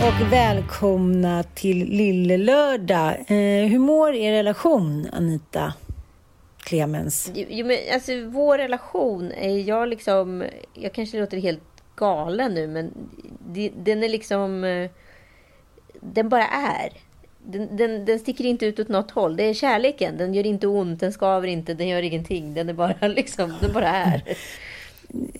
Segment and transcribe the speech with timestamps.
[0.00, 3.10] Och välkomna till Lille Lördag.
[3.12, 5.74] Eh, hur mår er relation, Anita
[6.58, 7.30] Clemens?
[7.34, 10.44] Jo, men alltså vår relation är jag liksom...
[10.74, 11.62] Jag kanske låter helt
[11.96, 12.90] galen nu, men
[13.48, 14.64] det, den är liksom...
[14.64, 14.90] eh,
[16.00, 16.92] Den bara är.
[17.44, 19.36] Den, den, den sticker inte ut åt något håll.
[19.36, 20.16] Det är kärleken.
[20.16, 22.54] Den gör inte ont, den skaver inte, den gör ingenting.
[22.54, 23.54] Den är bara liksom...
[23.60, 24.22] Den bara är.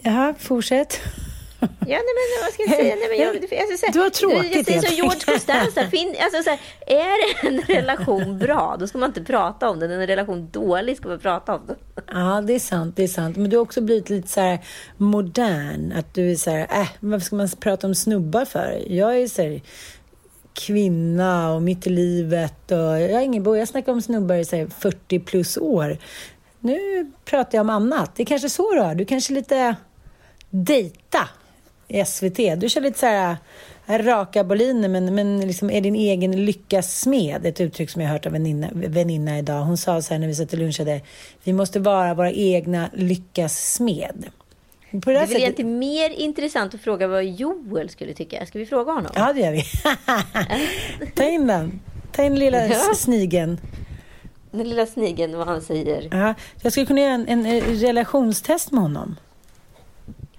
[0.02, 1.00] Jaha, fortsätt.
[1.60, 2.96] Ja, nej, men vad ska jag säga?
[2.96, 5.86] Nej, men jag, jag, ska säga Du har tråkigt, Jag säger som George Costanza.
[5.90, 9.90] Fin, alltså, så här, är en relation bra, då ska man inte prata om den.
[9.90, 11.76] Är en relation dålig, ska man prata om den.
[12.06, 13.36] Ja, det är sant, det är sant.
[13.36, 14.58] Men du har också blivit lite så här
[14.96, 15.92] modern.
[15.92, 18.82] Att du är så här, äh, varför ska man prata om snubbar för?
[18.86, 19.60] Jag är så här,
[20.52, 23.56] kvinna och mitt i livet och jag har ingen bo.
[23.56, 25.98] Jag snackar om snubbar i så här 40 plus år.
[26.60, 28.14] Nu pratar jag om annat.
[28.14, 28.94] Det är kanske så du har.
[28.94, 29.76] Du kanske är lite
[30.50, 31.28] dejta
[31.90, 32.36] i SVT.
[32.60, 33.36] Du kör lite så här
[33.86, 37.46] äh, raka boliner men, men liksom är din egen lyckas smed.
[37.46, 39.62] Ett uttryck som jag hört av en väninna, väninna idag.
[39.62, 41.00] Hon sa så här när vi satt och lunchade.
[41.44, 44.24] Vi måste vara våra egna lyckas smed.
[44.90, 48.46] På det, Det är sättet, egentligen mer intressant att fråga vad Joel skulle tycka.
[48.46, 49.12] Ska vi fråga honom?
[49.14, 49.62] Ja, det gör vi.
[51.14, 51.80] Ta in den.
[52.12, 52.94] Ta in lilla Ja.
[52.96, 53.60] snigen.
[54.50, 56.08] Den lilla snigeln, vad han säger.
[56.10, 59.16] Ja, jag skulle kunna göra en, en eh, relationstest med honom.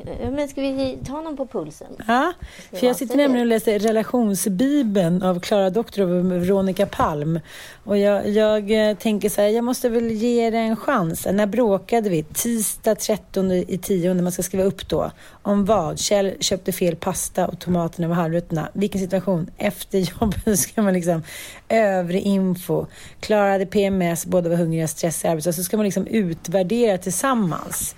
[0.08, 1.88] Eh, men ska vi ta honom på pulsen?
[2.08, 2.34] Ja,
[2.74, 7.40] för jag sitter nämligen och läser relationsbibeln av Klara Doktorov och Veronica Palm.
[7.84, 11.28] Och jag, jag eh, tänker så här, jag måste väl ge det en chans.
[11.32, 12.24] När bråkade vi?
[12.24, 15.12] Tisdag 13 i 10, man ska skriva upp då.
[15.42, 16.00] Om vad?
[16.00, 18.70] Kjell köpte fel pasta och tomaterna var halvruttna.
[18.74, 19.50] Vilken situation?
[19.58, 21.24] Efter jobbet ska man liksom
[21.70, 22.86] övrig info.
[23.20, 25.58] Klara hade PMS, båda var hungriga, stressiga, arbetslösa.
[25.58, 27.96] Så ska man liksom utvärdera tillsammans.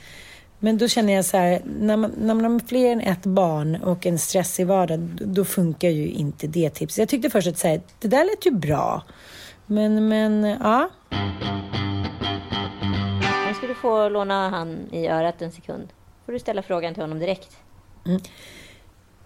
[0.63, 3.75] Men då känner jag så här, när man, när man har fler än ett barn
[3.83, 6.97] och en stressig vardag, då- då funkar ju inte det tipset.
[6.97, 9.03] Jag tyckte först att så här, det där lät ju bra.
[9.65, 10.89] Men, men ja.
[13.47, 15.87] Nu ska du få låna han i örat en sekund.
[16.25, 17.57] får du ställa frågan till honom direkt.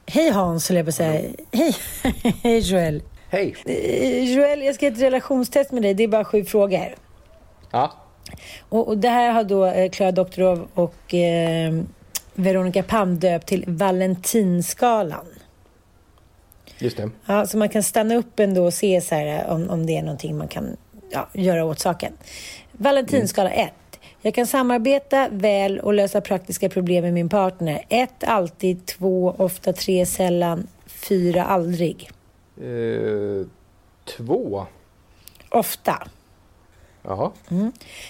[0.05, 1.29] Hej Hans, höll jag på säga.
[1.51, 1.75] Hej,
[2.43, 3.03] hej Joel.
[3.29, 3.55] Hej!
[3.65, 5.93] Eh, Joel, jag ska göra ett relationstest med dig.
[5.93, 6.95] Det är bara sju frågor.
[7.71, 7.91] Ja,
[8.69, 11.81] Och, och det här har då eh, Klara Doktorov och eh,
[12.33, 15.25] Veronica Palm döpt till Valentinskalan.
[16.79, 17.09] just det.
[17.25, 19.97] Ja, så man kan stanna upp ändå och se så här, eh, om, om det
[19.97, 20.77] är någonting man kan
[21.09, 22.13] ja, göra åt saken.
[22.71, 23.73] Valentinskala 1.
[24.21, 27.85] Jag kan samarbeta väl och lösa praktiska problem med min partner.
[27.89, 28.23] 1.
[28.23, 28.85] Alltid.
[28.85, 29.35] 2.
[29.37, 29.73] Ofta.
[29.73, 30.05] 3.
[30.05, 30.67] Sällan.
[30.87, 31.43] 4.
[31.43, 32.09] Aldrig.
[32.61, 33.47] Eh,
[34.17, 34.65] två.
[35.49, 36.07] Ofta.
[37.07, 37.31] Jaha.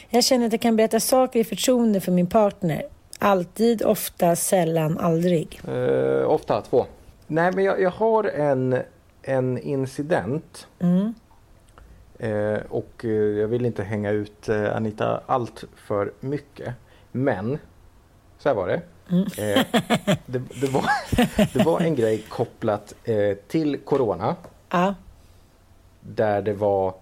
[0.09, 2.83] Jag känner att jag kan berätta saker i förtroende för min partner.
[3.19, 5.61] Alltid, ofta, sällan, aldrig.
[5.67, 6.85] Eh, ofta två.
[7.27, 8.77] Nej, men jag, jag har en,
[9.21, 10.67] en incident.
[12.19, 16.73] Eh, och eh, jag vill inte hänga ut eh, Anita allt för mycket.
[17.11, 17.57] Men,
[18.38, 18.81] så här var det.
[19.11, 19.65] Eh,
[20.25, 20.83] det, det, var,
[21.53, 24.35] det var en grej kopplat eh, till Corona.
[24.69, 24.95] Ja.
[26.01, 26.94] Där det var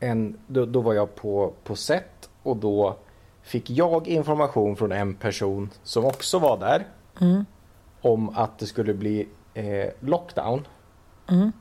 [0.00, 2.96] en, då, då var jag på, på set och då
[3.42, 6.86] fick jag information från en person som också var där
[7.20, 7.44] mm.
[8.00, 10.66] om att det skulle bli eh, lockdown.
[11.28, 11.52] Mm.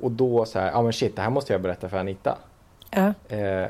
[0.00, 2.38] Och då så här, ja men shit, det här måste jag berätta för Anita.
[2.90, 3.36] Ja.
[3.36, 3.68] Eh,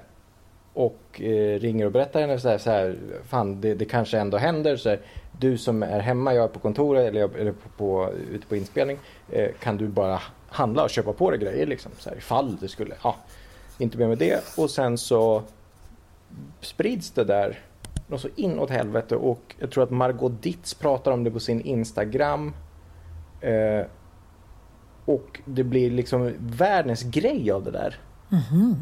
[0.75, 2.97] och eh, ringer och berättar henne så här, så här
[3.29, 4.77] fan det, det, kanske ändå händer.
[4.77, 5.01] Så här,
[5.39, 8.57] du som är hemma, jag är på kontoret eller, jag, eller på, på, ute på
[8.57, 8.99] inspelning.
[9.31, 11.93] Eh, kan du bara handla och köpa på dig grejer liksom.
[11.99, 13.17] Så här, ifall det skulle, ja.
[13.81, 14.59] Inte mer med det.
[14.59, 15.43] Och sen så
[16.61, 17.59] sprids det där
[18.11, 19.17] något så inåt helvete.
[19.17, 22.55] Och jag tror att Margot Ditz pratar om det på sin Instagram.
[23.41, 23.87] Eh,
[25.05, 27.99] och det blir liksom världens grej av det där.
[28.29, 28.75] Mm-hmm.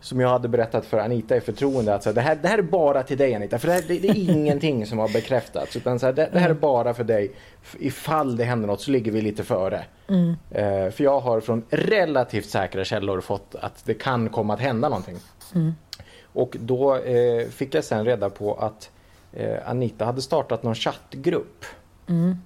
[0.00, 2.58] Som jag hade berättat för Anita i förtroende att så här, det, här, det här
[2.58, 3.58] är bara till dig Anita.
[3.58, 5.76] För det, här, det, det är ingenting som har bekräftats.
[5.76, 7.32] Utan så här, det, det, här är bara för dig.
[7.78, 9.84] Ifall det händer något så ligger vi lite före.
[10.08, 10.36] Mm.
[10.50, 14.88] Eh, för jag har från relativt säkra källor fått att det kan komma att hända
[14.88, 15.16] någonting.
[15.54, 15.74] Mm.
[16.22, 18.90] Och då eh, fick jag sen reda på att
[19.32, 21.64] eh, Anita hade startat någon chattgrupp.
[22.08, 22.36] Mm.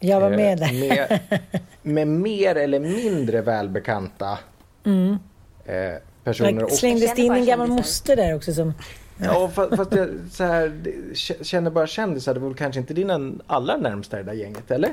[0.00, 0.88] Jag var med där.
[0.88, 1.20] Med,
[1.82, 4.38] med mer eller mindre välbekanta
[4.84, 5.18] mm.
[5.64, 5.94] eh,
[6.28, 6.64] personer.
[6.64, 8.52] Och, Slängdes det in en gammal moster där också?
[8.52, 8.74] Som...
[9.18, 10.72] Ja, fast, fast jag så här,
[11.44, 12.34] känner bara kändisar.
[12.34, 14.90] Det var väl kanske inte dina allra närmsta i det där gänget, eller?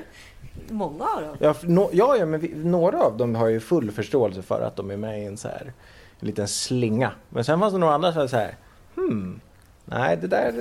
[0.70, 1.38] Många av dem.
[1.40, 4.76] Ja, no, ja, ja men vi, några av dem har ju full förståelse för att
[4.76, 5.74] de är med i en så här
[6.20, 7.12] en liten slinga.
[7.30, 8.56] Men sen fanns det några andra som var så här,
[8.96, 9.40] hmm,
[9.86, 10.52] nej det där,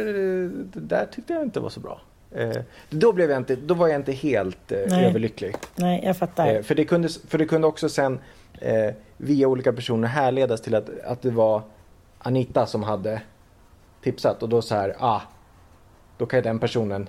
[0.73, 2.01] det där tyckte jag inte var så bra.
[2.31, 2.57] Eh,
[2.91, 5.55] då, blev jag inte, då var jag inte helt eh, överlycklig.
[5.77, 6.55] Nej, jag fattar.
[6.55, 8.19] Eh, för, det kunde, för det kunde också sen
[8.61, 8.95] eh,
[9.25, 11.63] via olika personer härledas till att, att det var
[12.19, 13.23] Anita som hade
[14.03, 15.21] tipsat och då så här, ah,
[16.19, 17.09] då kan ju den personen,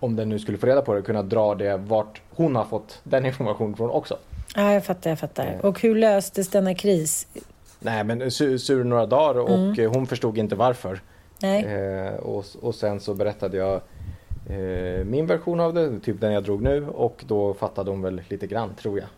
[0.00, 3.00] om den nu skulle få reda på det, kunna dra det vart hon har fått
[3.04, 4.18] den informationen från också.
[4.56, 5.58] Ja, jag fattar, jag fattar.
[5.62, 7.26] Och hur löstes denna kris?
[7.80, 9.94] Nej, men sur, sur några dagar och mm.
[9.94, 11.00] hon förstod inte varför.
[11.42, 11.64] Nej.
[11.64, 13.74] Eh, och, och sen så berättade jag
[14.48, 18.22] eh, min version av det, typ den jag drog nu och då fattade hon väl
[18.28, 19.08] lite grann, tror jag.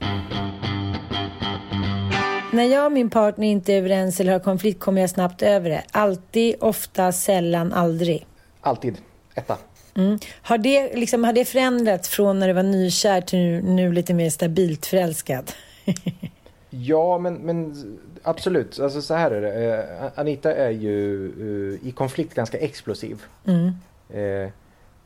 [2.54, 5.70] När jag och min partner inte är överens eller har konflikt kommer jag snabbt över
[5.70, 5.84] det.
[5.90, 8.26] Alltid, ofta, sällan, aldrig.
[8.60, 8.96] Alltid.
[9.34, 9.58] Etta.
[9.96, 10.18] Mm.
[10.42, 14.14] Har, det, liksom, har det förändrats från när du var nykär till nu, nu lite
[14.14, 15.52] mer stabilt förälskad?
[16.70, 17.74] ja, men, men
[18.22, 18.80] absolut.
[18.80, 19.74] Alltså så här är det.
[19.74, 23.22] Eh, Anita är ju uh, i konflikt ganska explosiv.
[23.46, 23.72] Mm.
[24.08, 24.50] Eh,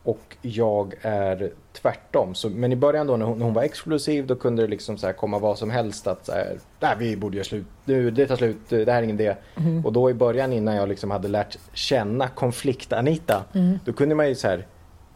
[0.08, 2.34] och jag är tvärtom.
[2.34, 4.98] Så, men i början då när hon, när hon var explosiv då kunde det liksom
[4.98, 8.26] så komma vad som helst att så här, Nej, vi borde göra slut nu, det
[8.26, 9.34] tar slut, det här är ingen idé.
[9.56, 9.86] Mm.
[9.86, 13.78] Och då i början innan jag liksom hade lärt känna konflikt-Anita mm.
[13.84, 14.66] då kunde man ju så här,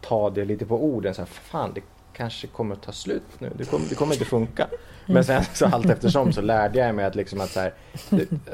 [0.01, 1.13] ta det lite på orden.
[1.13, 1.81] Så här, fan, det
[2.13, 3.51] kanske kommer ta slut nu.
[3.57, 4.67] Det kommer, det kommer inte funka.
[5.05, 7.73] Men sen så allt eftersom så lärde jag mig att liksom att så här,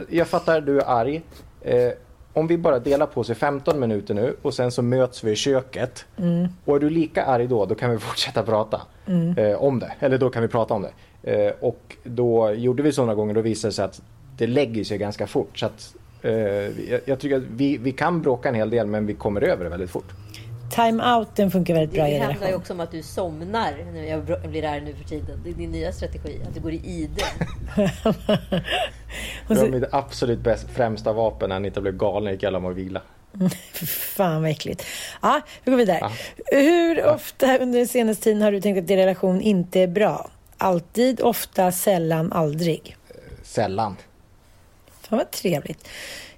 [0.09, 1.21] jag fattar, du är arg.
[1.61, 1.91] Eh,
[2.33, 5.35] om vi bara delar på sig 15 minuter nu och sen så möts vi i
[5.35, 6.05] köket.
[6.17, 6.47] Mm.
[6.65, 9.37] Och är du lika arg då, då kan vi fortsätta prata mm.
[9.37, 9.91] eh, om det.
[9.99, 10.91] Eller då kan vi prata om det.
[11.23, 14.01] Eh, och då gjorde vi så några gånger, då visade det sig att
[14.37, 15.59] det lägger sig ganska fort.
[15.59, 19.05] Så att, eh, jag, jag, tycker att vi, vi kan bråka en hel del men
[19.05, 20.13] vi kommer över det väldigt fort.
[20.69, 24.03] Time-outen funkar väldigt bra det, i Det handlar ju också om att du somnar när
[24.03, 25.41] jag blir arg nu för tiden.
[25.43, 27.23] Det är din nya strategi, att du går i ide.
[29.47, 33.01] det var mitt absolut bäst, främsta vapen när Anita blev galen gick alla och vila.
[34.15, 34.85] Fan vad äckligt.
[35.21, 35.99] Ja, vi går vidare.
[36.01, 36.11] Ja.
[36.45, 37.13] Hur ja.
[37.13, 40.29] ofta under den senaste tiden har du tänkt att din relation inte är bra?
[40.57, 42.97] Alltid, ofta, sällan, aldrig?
[43.43, 43.97] Sällan.
[45.01, 45.87] Fan vad trevligt.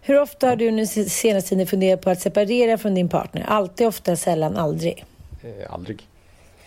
[0.04, 3.46] Hur ofta har du nu senaste tiden funderat på att separera från din partner?
[3.48, 5.06] Alltid, ofta, sällan, aldrig?
[5.44, 6.08] Eh, aldrig.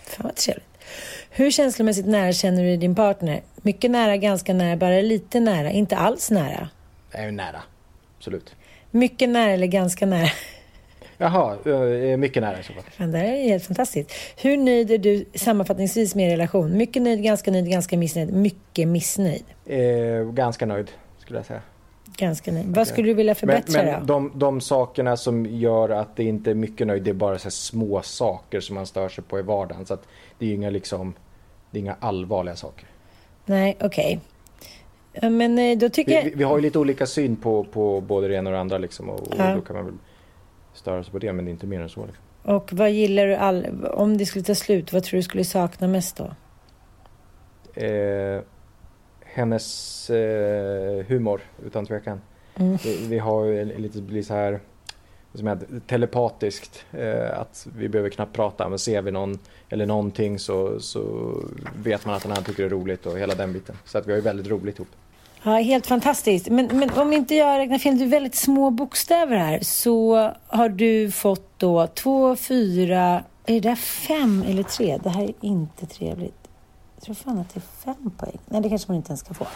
[0.05, 0.67] Fan vad trevligt.
[1.31, 3.43] Hur känslomässigt nära känner du din partner?
[3.57, 6.69] Mycket nära, ganska nära, bara lite nära, inte alls nära?
[7.11, 7.63] Är nära,
[8.19, 8.55] absolut.
[8.91, 10.29] Mycket nära eller ganska nära?
[11.19, 12.83] Jaha, eh, mycket nära i så fall.
[12.91, 14.13] Fan, det här är helt fantastiskt.
[14.37, 16.77] Hur nöjd är du sammanfattningsvis med er relation?
[16.77, 19.45] Mycket nöjd, ganska nöjd, ganska missnöjd, mycket missnöjd?
[19.67, 21.63] Eh, ganska nöjd, skulle jag säga.
[22.17, 22.67] Ganska nöjd.
[22.67, 26.51] Vad skulle du vilja förbättra men, men de, de sakerna som gör att det inte
[26.51, 29.43] är mycket nöjd, det är bara så små saker som man stör sig på i
[29.43, 29.87] vardagen.
[29.87, 30.07] Så att
[30.39, 31.15] det är inga liksom,
[31.71, 32.87] det är inga allvarliga saker.
[33.47, 34.21] Nej, okej.
[35.17, 35.31] Okay.
[35.31, 36.37] Men eh, då tycker vi, jag...
[36.37, 39.11] Vi, har ju lite olika syn på, på både det ena och det andra liksom.
[39.11, 39.55] Och, och ja.
[39.55, 39.95] då kan man väl
[40.75, 42.07] störa sig på det, men det är inte mer än så.
[42.07, 42.25] Liksom.
[42.43, 43.67] Och vad gillar du, all...
[43.85, 46.25] om det skulle ta slut, vad tror du skulle sakna mest då?
[47.83, 48.41] Eh,
[49.35, 52.21] hennes eh, humor utan tvekan.
[52.57, 52.77] Mm.
[52.85, 54.61] Vi, vi, har ju lite blir så här
[55.35, 59.39] som är telepatiskt eh, att vi behöver knappt prata men ser vi någon
[59.69, 61.33] eller någonting så, så
[61.77, 63.77] vet man att den här tycker det är roligt och hela den biten.
[63.85, 64.89] Så att vi har ju väldigt roligt ihop.
[65.43, 66.49] Ja, helt fantastiskt.
[66.49, 70.69] Men, men om inte jag räknar fel, det är väldigt små bokstäver här, så har
[70.69, 74.99] du fått då två, fyra, är det där fem eller tre?
[75.03, 76.44] Det här är inte trevligt.
[77.05, 78.39] Tror fan att det är fem poäng.
[78.47, 79.47] Nej, det kanske man inte ens ska få.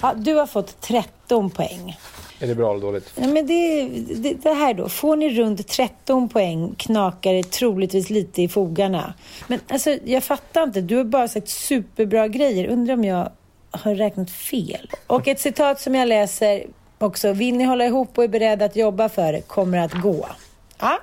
[0.00, 1.96] Ja, du har fått 13 poäng.
[2.40, 3.12] Är det bra eller dåligt?
[3.14, 4.88] Ja, men det, det, det här då.
[4.88, 9.14] Får ni runt 13 poäng knakar det troligtvis lite i fogarna.
[9.46, 10.80] Men alltså, jag fattar inte.
[10.80, 12.66] Du har bara sagt superbra grejer.
[12.66, 13.30] Undrar om jag
[13.70, 14.90] har räknat fel.
[15.06, 16.66] Och ett citat som jag läser
[16.98, 17.32] också.
[17.32, 20.26] Vill ni hålla ihop och är beredda att jobba för det kommer att gå.
[20.78, 20.98] Ja.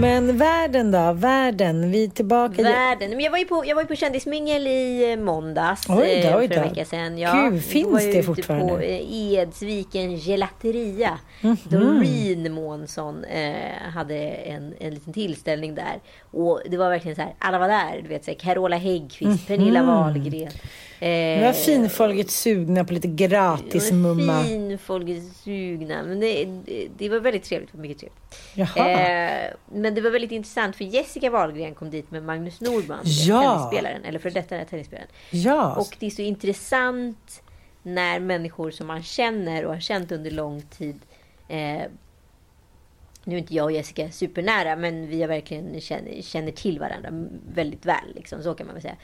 [0.00, 1.12] Men världen då?
[1.12, 1.90] Världen?
[1.90, 2.62] Vi är tillbaka...
[2.62, 3.10] Världen.
[3.10, 5.86] Men jag var ju på, jag var på kändismingel i eh, måndags.
[5.88, 6.60] Oj då, eh, oj för då.
[6.62, 7.18] en vecka sedan.
[7.18, 8.68] Ja, Gud, finns var jag det ute fortfarande?
[8.74, 11.18] på eh, Edsviken gelateria.
[11.40, 11.56] Mhm.
[11.64, 16.00] Doreen Månsson eh, hade en, en liten tillställning där.
[16.30, 18.00] Och det var verkligen så här, alla var där.
[18.02, 20.52] Du vet, så här, Carola Häggkvist, Pernilla Wahlgren.
[21.00, 24.44] Eh, Nu var finfolket sugna på lite gratis mumma.
[24.44, 26.02] Finfolket sugna.
[26.02, 27.74] Men det, det, det var väldigt trevligt.
[27.74, 28.76] Var mycket trevligt.
[28.76, 33.42] Eh, men det var väldigt intressant för Jessica Wahlgren kom dit med Magnus Norman, Ja.
[33.42, 35.08] tennisspelaren, eller för detta tennisspelaren.
[35.30, 35.74] Ja.
[35.76, 37.42] Och det är så intressant
[37.82, 41.00] när människor som man känner och har känt under lång tid
[41.48, 41.82] eh,
[43.28, 47.08] nu är inte jag och Jessica supernära, men vi har verkligen känner, känner till varandra
[47.54, 48.14] väldigt väl.
[48.14, 48.96] Liksom, så kan man väl säga.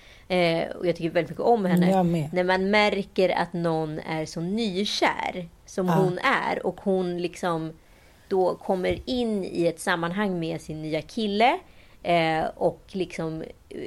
[0.63, 1.87] Eh, och jag tycker väldigt mycket om henne.
[2.33, 5.93] När man märker att någon är så nykär som Ja.
[5.95, 7.73] hon är och hon liksom
[8.29, 11.59] då kommer in i ett sammanhang med sin nya kille
[12.03, 13.79] eh, och liksom eh,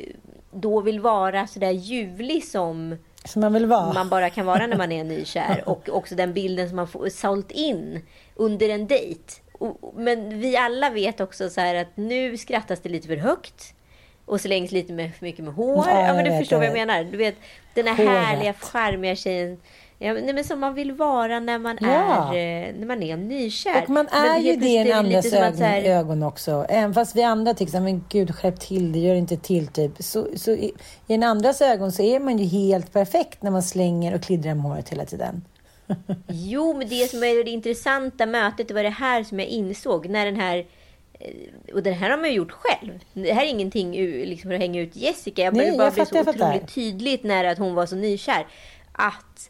[0.51, 3.93] då vill vara sådär ljuvlig som Som man vill vara.
[3.93, 5.63] man bara kan vara när man är nykär.
[5.65, 8.01] Och också den bilden som man får sålt in
[8.35, 9.33] under en dejt.
[9.57, 13.73] Och- Men vi alla vet också så att nu skrattas det lite för högt.
[14.25, 15.85] Och slängs lite med, för mycket med hår.
[15.87, 17.03] Ja, Ja, men du förstår vad jag menar.
[17.03, 17.35] Du vet,
[17.73, 18.09] den här Håret.
[18.23, 19.57] härliga, charmiga tjejen.
[19.99, 22.35] Ja, nej, men som man vill vara när man, Ja.
[22.35, 23.83] är, eh, när man är nykär.
[23.83, 26.65] Och man är ju det i andras ögon, här- ögon också.
[26.69, 29.91] Även fast vi andra tycker men gud skärp till det, gör inte till typ.
[29.99, 30.71] Så, så i,
[31.07, 34.53] i en andras ögon så är man ju helt perfekt när man slänger och kliddrar
[34.53, 35.45] med håret hela tiden.
[36.27, 40.09] Jo, men det som är det intressanta mötet, det var det här som jag insåg.
[40.09, 40.65] När den här
[41.19, 42.99] eh, och det här har man ju gjort själv.
[43.13, 43.91] Det här är ingenting
[44.25, 45.41] liksom, för att hänga ut Jessica.
[45.41, 47.95] Jag Nej, började bara jag bli fattar, så otroligt tydligt när att hon var så
[47.95, 48.47] nykär.
[48.91, 49.49] Att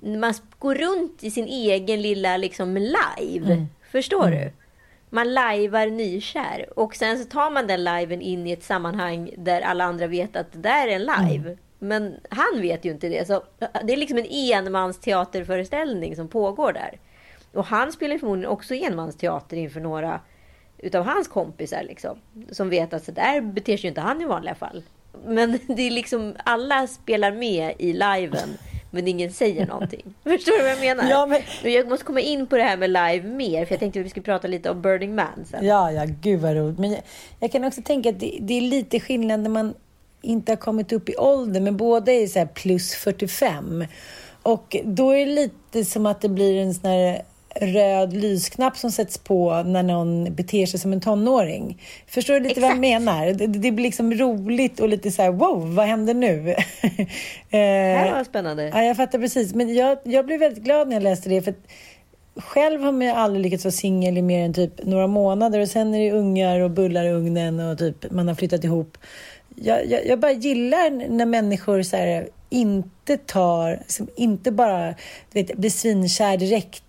[0.00, 3.52] man går runt i sin egen lilla liksom, live.
[3.52, 3.66] Mm.
[3.90, 4.52] Förstår du?
[5.10, 6.78] Man lajvar nykär.
[6.78, 10.36] Och sen så tar man den liven in i ett sammanhang där alla andra vet
[10.36, 11.48] att det där är en live.
[11.48, 11.58] Mm.
[11.82, 13.26] Men han vet ju inte det.
[13.26, 13.42] Så
[13.84, 16.98] det är liksom en enmansteaterföreställning som pågår där.
[17.52, 20.20] Och han spelar förmodligen också enmansteater inför några
[20.78, 21.82] utav hans kompisar.
[21.82, 22.18] Liksom,
[22.50, 24.82] som vet att så där beter sig inte han i vanliga fall.
[25.26, 28.48] Men det är liksom, alla spelar med i liven.
[28.92, 30.14] Men ingen säger någonting.
[30.22, 31.10] Förstår du vad jag menar?
[31.10, 33.64] Ja, men- Jag måste komma in på det här med live mer.
[33.64, 35.66] För jag tänkte att vi skulle prata lite om Burning Man sen.
[35.66, 36.78] Ja, ja, gud vad roligt.
[36.78, 37.02] Men jag,
[37.40, 39.74] jag kan också tänka att det, det är lite skillnad när man
[40.22, 43.84] inte har kommit upp i ålder, men båda är så här plus 45.
[44.42, 47.22] Och då är det lite som att det blir en sån här
[47.54, 51.82] röd lysknapp som sätts på när någon beter sig som en tonåring.
[52.06, 53.04] Förstår du lite vad jag Exakt.
[53.04, 53.26] menar?
[53.26, 56.54] Det, det blir liksom roligt och lite så här, wow, vad händer nu?
[57.50, 58.70] Det här Eh, var spännande.
[58.74, 59.54] Ja, jag fattar precis.
[59.54, 61.42] Men jag, jag blev väldigt glad när jag läste det.
[61.42, 61.54] För
[62.36, 65.60] själv har man ju aldrig lyckats vara singel i mer än typ några månader.
[65.60, 68.98] Och sen är det ungar och bullar i ugnen och typ man har flyttat ihop.
[69.62, 74.94] Jag, jag, jag bara gillar när människor så här, inte tar, som inte bara
[75.32, 76.82] du vet, blir svinkär direkt.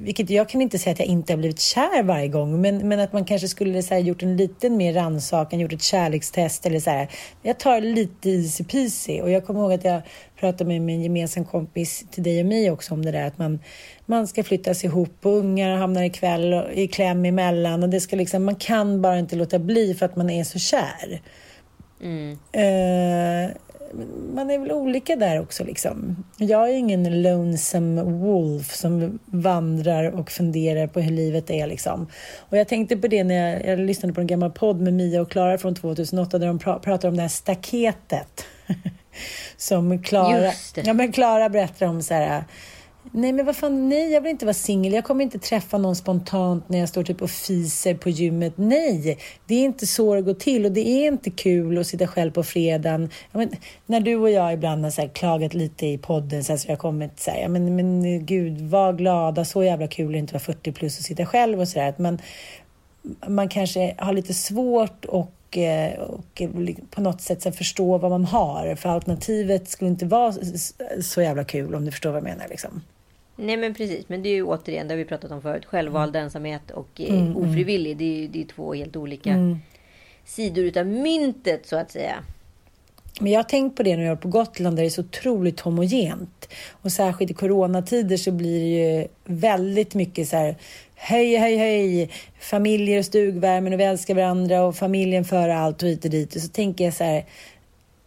[0.00, 2.60] Vilket jag kan inte säga att jag inte har blivit kär varje gång.
[2.60, 5.82] Men, men att man kanske skulle så här, gjort en liten mer rannsakan, gjort ett
[5.82, 7.08] kärlekstest eller så här.
[7.42, 9.20] Jag tar lite easy peasy.
[9.20, 10.02] Och jag kommer ihåg att jag
[10.40, 13.60] pratade med min gemensam kompis till dig och mig också om det där att man,
[14.06, 18.00] man ska flyttas ihop och ungar hamnar i kväll och, i kläm emellan och det
[18.00, 21.20] ska liksom, man kan bara inte låta bli för att man är så kär.
[22.52, 23.50] Eh,
[24.34, 26.24] man är väl olika där också liksom.
[26.36, 32.06] Jag är ingen lonesome wolf som vandrar och funderar på hur livet är liksom.
[32.38, 35.20] Och jag tänkte på det när jag, jag lyssnade på en gammal podd med Mia
[35.20, 38.44] och Klara från 2008 där de pra, pratar om det här staketet.
[39.56, 42.44] som Klara, ja men Klara berättar om så här
[43.12, 44.92] Nej men vad fan, nej jag vill inte vara singel.
[44.92, 48.52] Jag kommer inte träffa någon spontant när jag står typ och fiser på gymmet.
[48.56, 52.06] Nej, det är inte så det går till och det är inte kul att sitta
[52.06, 53.10] själv på fredagen.
[53.32, 53.50] Men,
[53.86, 56.68] när du och jag ibland har så här, klagat lite i podden så, här, så
[56.68, 60.18] jag har kommit så här, men, men gud, var glada, alltså, så jävla kul att
[60.18, 61.94] inte vara 40 plus och sitta själv och sådär.
[61.96, 62.18] Men
[63.26, 66.42] man kanske har lite svårt och, eh, och
[66.90, 68.74] på något sätt så förstå vad man har.
[68.74, 70.34] För alternativet skulle inte vara
[71.02, 72.46] så jävla kul om du förstår vad jag menar.
[72.48, 72.82] Liksom.
[73.40, 76.16] Nej men precis, men det är ju återigen, det har vi pratat om förut, självvald
[76.16, 76.24] mm.
[76.24, 77.96] ensamhet och eh, mm, mm, ofrivillig.
[77.96, 79.58] Det är ju det är två helt olika mm.
[80.24, 82.14] sidor utav myntet så att säga.
[83.20, 85.00] Men jag har tänkt på det när jag är på Gotland där det är så
[85.00, 86.48] otroligt homogent.
[86.70, 90.56] Och särskilt i coronatider så blir det ju väldigt mycket så här
[90.94, 95.88] hej, hej, hej, familjer och stugvärmen och vi älskar varandra och familjen för allt och
[95.88, 96.36] hit och dit.
[96.36, 97.24] Och så tänker jag så här,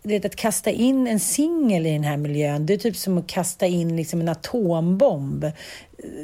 [0.04, 3.28] vet, att kasta in en singel i den här miljön, det är typ som att
[3.28, 5.46] kasta in liksom en atombomb.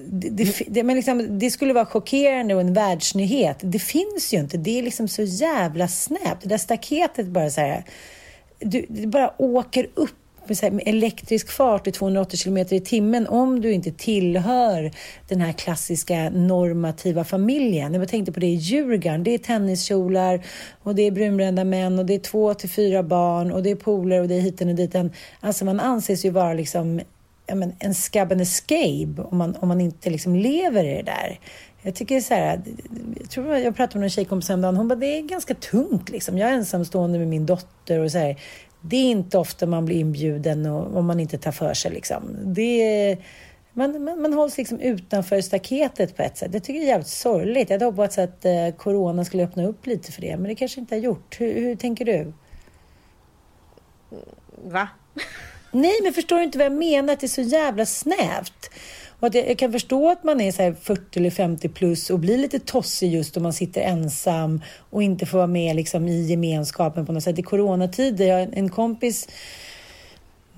[0.08, 3.58] Det, det, det, men liksom, det skulle vara chockerande och en världsnyhet.
[3.62, 4.58] Det finns ju inte.
[4.58, 6.42] Det är liksom så jävla snävt.
[6.42, 7.84] Det där staketet bara så här
[8.60, 10.16] du, du bara åker upp
[10.50, 14.92] med elektrisk fart i 280 kilometer i timmen om du inte tillhör
[15.28, 17.94] den här klassiska normativa familjen.
[17.94, 19.24] Jag tänkte på det i Djurgården.
[19.24, 20.46] Det är tenniskjolar
[20.84, 23.76] och det är brunbrända män och det är två till fyra barn och det är
[23.76, 25.12] poler och det är hiten och diten.
[25.40, 27.02] Alltså man anses ju vara liksom
[27.56, 31.40] men, en scab and escape om man, om man inte liksom lever i det där.
[31.82, 32.62] Jag tycker så här,
[33.20, 36.38] jag tror jag pratade med en tjejkompis häromdagen, hon bara, det är ganska tungt liksom.
[36.38, 38.40] Jag är ensamstående med min dotter och så här,
[38.88, 42.24] det är inte ofta man blir inbjuden och, om man inte tar för sig liksom.
[42.44, 43.18] Det
[43.74, 46.54] man, man, man hålls liksom utanför staketet på ett sätt.
[46.54, 47.70] Jag tycker det är jävligt sorgligt.
[47.70, 50.80] Jag hade hoppats att eh, corona skulle öppna upp lite för det, men det kanske
[50.80, 51.36] inte har gjort.
[51.40, 52.34] Hur, hur tänker du?
[54.64, 54.88] Va?
[55.72, 57.14] Nej, men förstår du inte vad jag menar?
[57.14, 58.70] Att det är så jävla snävt.
[59.20, 62.20] Och att jag, jag, kan förstå att man är så 40 eller 50 plus och
[62.20, 66.22] blir lite tossig just om man sitter ensam och inte får vara med liksom i
[66.22, 67.40] gemenskapen på något sätt.
[67.40, 69.28] I coronatider, jag en kompis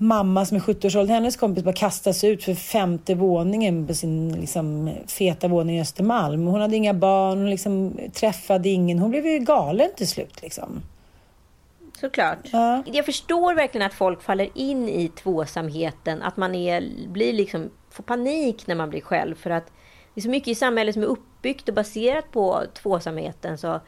[0.00, 4.90] mamma som är 70-årsåldern, hennes kompis bara kastas ut för femte våningen på sin liksom,
[5.06, 6.46] feta våning i Östermalm.
[6.46, 8.98] Hon hade inga barn, hon liksom, träffade ingen.
[8.98, 10.42] Hon blev ju galen till slut.
[10.42, 10.82] Liksom.
[12.00, 12.38] Såklart.
[12.52, 12.82] Ja.
[12.86, 16.22] Jag förstår verkligen att folk faller in i tvåsamheten.
[16.22, 19.34] Att man är, blir liksom får panik när man blir själv.
[19.34, 19.66] För att
[20.14, 23.58] det är så mycket i samhället som är uppbyggt och baserat på tvåsamheten.
[23.58, 23.80] Så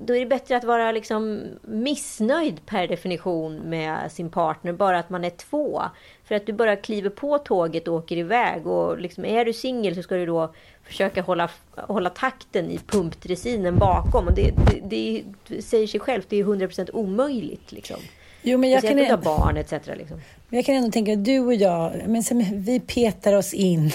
[0.00, 5.10] då är det bättre att vara liksom missnöjd per definition med sin partner, bara att
[5.10, 5.82] man är två.
[6.24, 8.66] För att du bara kliver på tåget och åker iväg.
[8.66, 13.78] Och liksom, är du singel så ska du då försöka hålla, hålla takten i pumpdressinen
[13.78, 14.26] bakom.
[14.26, 17.72] Och det, det, det säger sig självt, det är 100% omöjligt.
[17.72, 18.00] Liksom.
[18.42, 19.16] Jo, men jag kan ändå...
[19.16, 19.72] barn etc.
[19.72, 20.20] Liksom.
[20.50, 23.90] Jag kan ändå tänka att du och jag, men sen, vi petar oss in.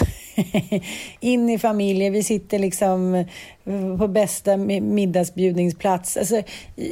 [1.20, 2.14] in i familjen.
[2.14, 3.26] Vi sitter liksom
[4.00, 6.18] på bästa middagsbjudningsplats.
[6.18, 6.42] Alltså,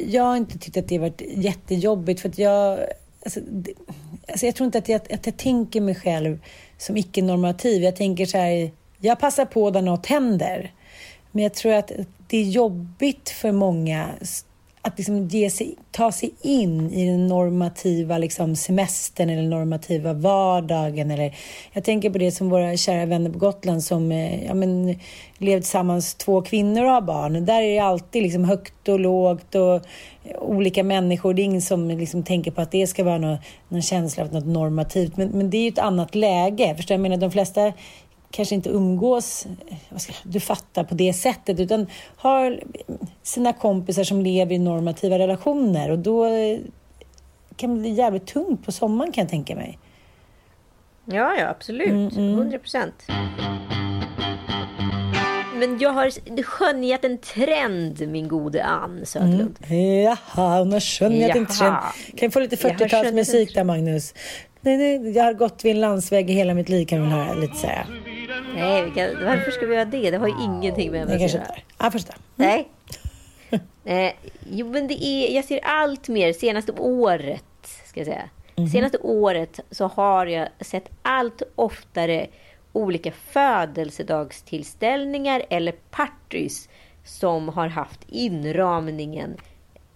[0.06, 2.78] jag har inte tyckt att det har varit jättejobbigt för att jag...
[3.24, 3.72] Alltså, det,
[4.28, 6.38] alltså jag tror inte att jag, att jag tänker mig själv
[6.78, 7.82] som icke-normativ.
[7.82, 10.72] Jag tänker så här, jag passar på där något händer.
[11.30, 11.92] Men jag tror att
[12.26, 14.08] det är jobbigt för många
[14.84, 21.10] att liksom ge sig, ta sig in i den normativa liksom semestern eller normativa vardagen.
[21.10, 21.34] Eller,
[21.72, 24.98] jag tänker på det som våra kära vänner på Gotland som eh, ja, men,
[25.38, 27.44] lever tillsammans, två kvinnor och har barn.
[27.44, 31.34] Där är det alltid liksom högt och lågt och eh, olika människor.
[31.34, 34.32] Det är ingen som liksom tänker på att det ska vara någon, någon känsla av
[34.32, 35.16] något normativt.
[35.16, 36.74] Men, men det är ju ett annat läge.
[36.76, 37.72] Förstår jag menar, de flesta
[38.32, 39.46] kanske inte umgås,
[40.22, 42.60] du fattar, på det sättet utan har
[43.22, 46.26] sina kompisar som lever i normativa relationer och då
[47.56, 49.78] kan det bli jävligt tungt på sommaren kan jag tänka mig.
[51.04, 51.88] Ja, ja absolut.
[51.88, 52.38] Mm, mm.
[52.38, 52.94] 100 procent.
[55.54, 59.58] Men jag har skönjat en trend, min gode Ann Söderlund.
[59.68, 60.02] Mm.
[60.02, 61.76] Jaha, hon har skönjat en trend.
[62.06, 64.14] Kan jag få lite 40-talsmusik där, Magnus?
[64.60, 67.34] Nej, nej, jag har gått vid en landsväg i hela mitt liv kan man höra
[67.34, 67.86] lite säga.
[68.54, 70.10] Nej, kan, varför ska vi göra det?
[70.10, 71.46] Det har ju ingenting med mig att göra.
[71.78, 72.12] Ja, förstå.
[72.36, 72.68] Nej.
[73.84, 74.12] eh,
[74.50, 77.44] jo, men det är, jag ser allt mer senaste året,
[77.86, 78.28] ska jag säga.
[78.56, 78.70] Mm.
[78.70, 82.26] Senaste året så har jag sett allt oftare
[82.72, 86.68] olika födelsedagstillställningar eller partys
[87.04, 89.36] som har haft inramningen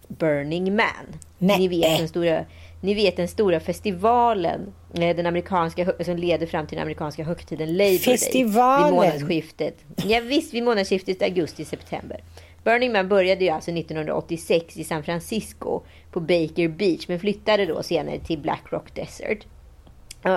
[0.08, 1.06] Burning Man.
[1.38, 1.58] Nej.
[1.58, 2.44] Ni vet den stora
[2.80, 7.98] ni vet den stora festivalen den amerikanska, som leder fram till den amerikanska högtiden Labor
[7.98, 8.80] festivalen.
[8.80, 8.84] Day.
[8.84, 9.84] Vid månadsskiftet.
[10.04, 12.20] Ja, visst, vid månadsskiftet augusti-september.
[12.64, 17.82] Burning Man började ju alltså 1986 i San Francisco på Baker Beach men flyttade då
[17.82, 19.46] senare till Black Rock Desert.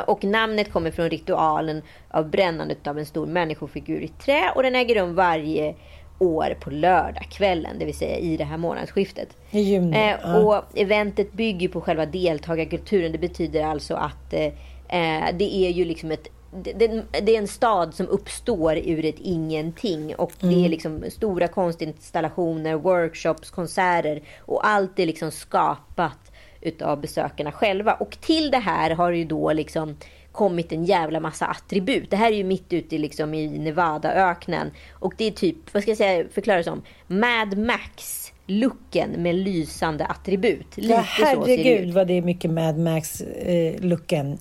[0.06, 4.76] Och namnet kommer från ritualen av brännandet av en stor människofigur i trä och den
[4.76, 5.76] äger rum varje
[6.20, 9.38] år på lördagskvällen, det vill säga i det här månadsskiftet.
[9.52, 9.98] I juni.
[9.98, 10.38] Eh, ja.
[10.38, 13.12] Och eventet bygger på själva deltagarkulturen.
[13.12, 14.46] Det betyder alltså att eh,
[14.88, 19.06] eh, det är ju liksom ett det, det, det är en stad som uppstår ur
[19.06, 20.16] ett ingenting.
[20.16, 24.22] Och det är liksom stora konstinstallationer, workshops, konserter.
[24.40, 27.94] Och allt är liksom skapat utav besökarna själva.
[27.94, 29.96] Och till det här har ju då liksom
[30.40, 32.10] kommit en jävla massa attribut.
[32.12, 34.72] Det här är ju mitt ute liksom i Nevadaöknen.
[34.92, 36.82] Och det är typ, vad ska jag säga, förklara som?
[37.08, 40.78] Mad Max looken med lysande attribut.
[40.78, 44.38] Lite Ja, herregud vad det är mycket Mad Max-looken.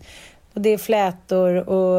[0.54, 1.98] och det är flätor och...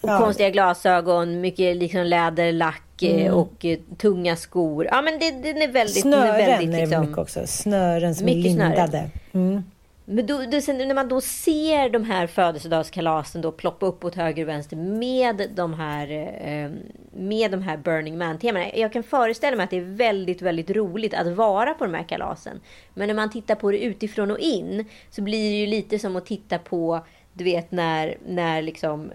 [0.00, 0.18] Och Ja.
[0.18, 4.88] konstiga glasögon, mycket liksom läderlack eh, och eh, tunga skor.
[4.90, 6.02] Ja men det, den är väldigt...
[6.02, 7.40] den Snören är väldigt, är det liksom, mycket också.
[7.46, 9.10] Snören som är lindade.
[9.32, 9.62] Mm.
[10.08, 14.14] Men då, då, sen, när man då ser de här födelsedagskalasen då ploppa upp åt
[14.14, 16.70] höger och vänster med de här, eh,
[17.12, 18.74] med de här Burning Man-temana.
[18.74, 22.02] Jag kan föreställa mig att det är väldigt, väldigt roligt att vara på de här
[22.02, 22.60] kalasen.
[22.94, 26.16] Men när man tittar på det utifrån och in så blir det ju lite som
[26.16, 27.00] att titta på,
[27.32, 29.10] du vet när, när liksom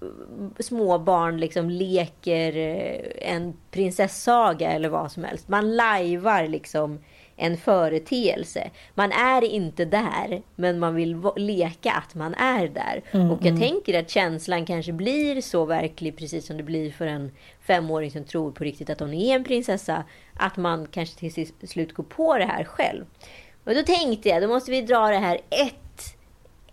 [0.00, 0.06] eh,
[0.58, 5.48] småbarn liksom leker eh, en prinsessaga eller vad som helst.
[5.48, 6.98] Man lajvar liksom
[7.36, 8.70] en företeelse.
[8.94, 13.02] Man är inte där, men man vill leka att man är där.
[13.32, 17.30] och jag tänker att känslan kanske blir så verklig, precis som det blir för en
[17.60, 21.94] femåring som tror på riktigt att hon är en prinsessa, att man kanske till slut
[21.94, 23.04] går på det här själv.
[23.64, 25.85] Och då tänkte jag, då måste vi dra det här ett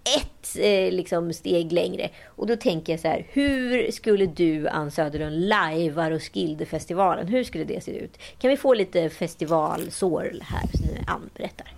[0.03, 2.09] ett eh, liksom steg längre.
[2.25, 7.27] Och då tänker jag så här, hur skulle du, Ann Söderlund, lajva Roskildefestivalen?
[7.27, 8.17] Hur skulle det se ut?
[8.39, 11.73] Kan vi få lite festivalsår här, så Ann berättar?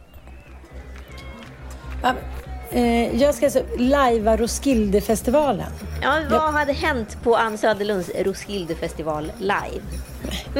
[2.03, 2.13] Ja,
[2.71, 5.71] eh, jag ska alltså lajva Roskildefestivalen.
[6.01, 9.83] Ja, vad hade hänt på Ann Söderlunds Roskildefestival live?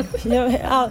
[0.23, 0.89] Jag, all,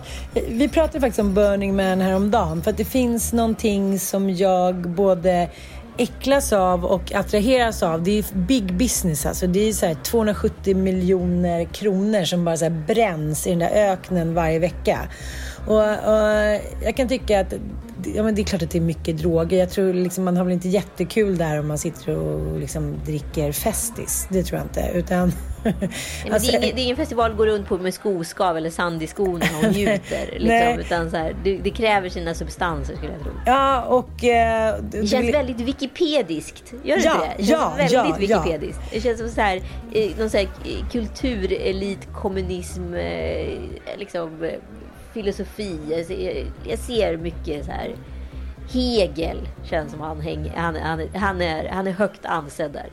[0.48, 2.62] vi pratade faktiskt om Burning Man häromdagen.
[2.62, 5.48] För att det finns någonting som jag både
[5.98, 8.02] äcklas av och attraheras av.
[8.02, 9.46] Det är big business alltså.
[9.46, 13.92] Det är så här 270 miljoner kronor som bara så här bränns i den där
[13.92, 15.08] öknen varje vecka.
[15.66, 17.54] Och, och jag kan tycka att
[18.06, 19.58] ja, men det är klart att det är mycket droger.
[19.58, 23.52] Jag tror liksom man har väl inte jättekul där om man sitter och liksom dricker
[23.52, 24.26] Festis.
[24.30, 24.98] Det tror jag inte.
[24.98, 25.32] Utan,
[25.64, 25.74] Nej,
[26.32, 28.70] Alltså, det, är ingen, det är ingen festival att gå runt på med skoskav eller
[28.70, 30.30] sand i skorna och njuter.
[30.38, 33.32] Liksom, utan så här, det, det kräver sina substanser skulle jag tro.
[33.46, 34.24] Ja, och...
[34.24, 36.72] Eh, Det känns väldigt wikipediskt.
[36.84, 37.34] Gör det Ja, inte det?
[37.36, 37.92] Det känns ja, väldigt
[38.30, 38.42] ja, ja.
[38.42, 38.82] wikipediskt.
[38.92, 39.56] Det känns som så här,
[39.92, 43.48] eh, någon så här eh, kulturelit, kommunism, eh,
[43.98, 44.50] liksom,
[45.14, 45.78] filosofi.
[45.90, 47.94] Jag ser, jag ser mycket så här.
[48.72, 52.90] Hegel känns som han, häng, han, han, han, är, han är högt ansedd där.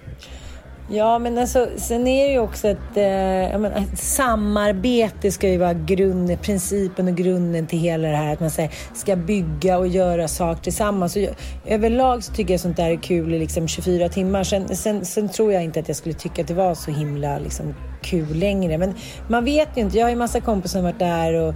[0.93, 5.57] Ja, men alltså, sen är det ju också ett, eh, menar, ett samarbete ska ju
[5.57, 8.33] vara grunden, principen och grunden till hela det här.
[8.33, 11.15] Att man här, ska bygga och göra saker tillsammans.
[11.15, 14.43] Och jag, överlag så tycker jag sånt där är kul i liksom 24 timmar.
[14.43, 17.39] Sen, sen, sen tror jag inte att jag skulle tycka att det var så himla
[17.39, 18.77] liksom, kul längre.
[18.77, 18.95] Men
[19.27, 19.97] man vet ju inte.
[19.97, 21.53] Jag har ju massa kompisar som varit där och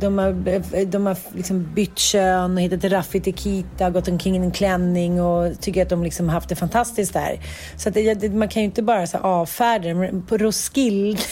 [0.00, 4.50] de har, de har liksom bytt kön och hittat Raffi Tequita, gått omkring i en
[4.50, 7.40] klänning och tycker att de liksom haft det fantastiskt där.
[7.76, 10.22] Så att det, man kan ju inte bara så avfärda det.
[10.28, 11.22] På Roskilde...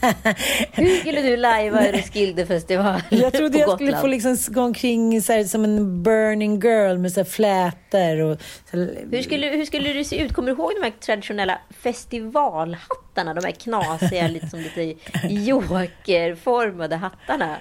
[0.72, 5.44] Hur skulle du lajva Roskildefestival jag trodde jag skulle få liksom gå omkring så här,
[5.44, 8.40] som en burning girl med så här flätor och...
[8.70, 10.32] Så här, Hur skulle, hur skulle det se ut?
[10.32, 13.34] Kommer du ihåg de här traditionella festivalhattarna?
[13.34, 14.82] De här knasiga, lite som lite
[15.28, 17.56] jokerformade hattarna.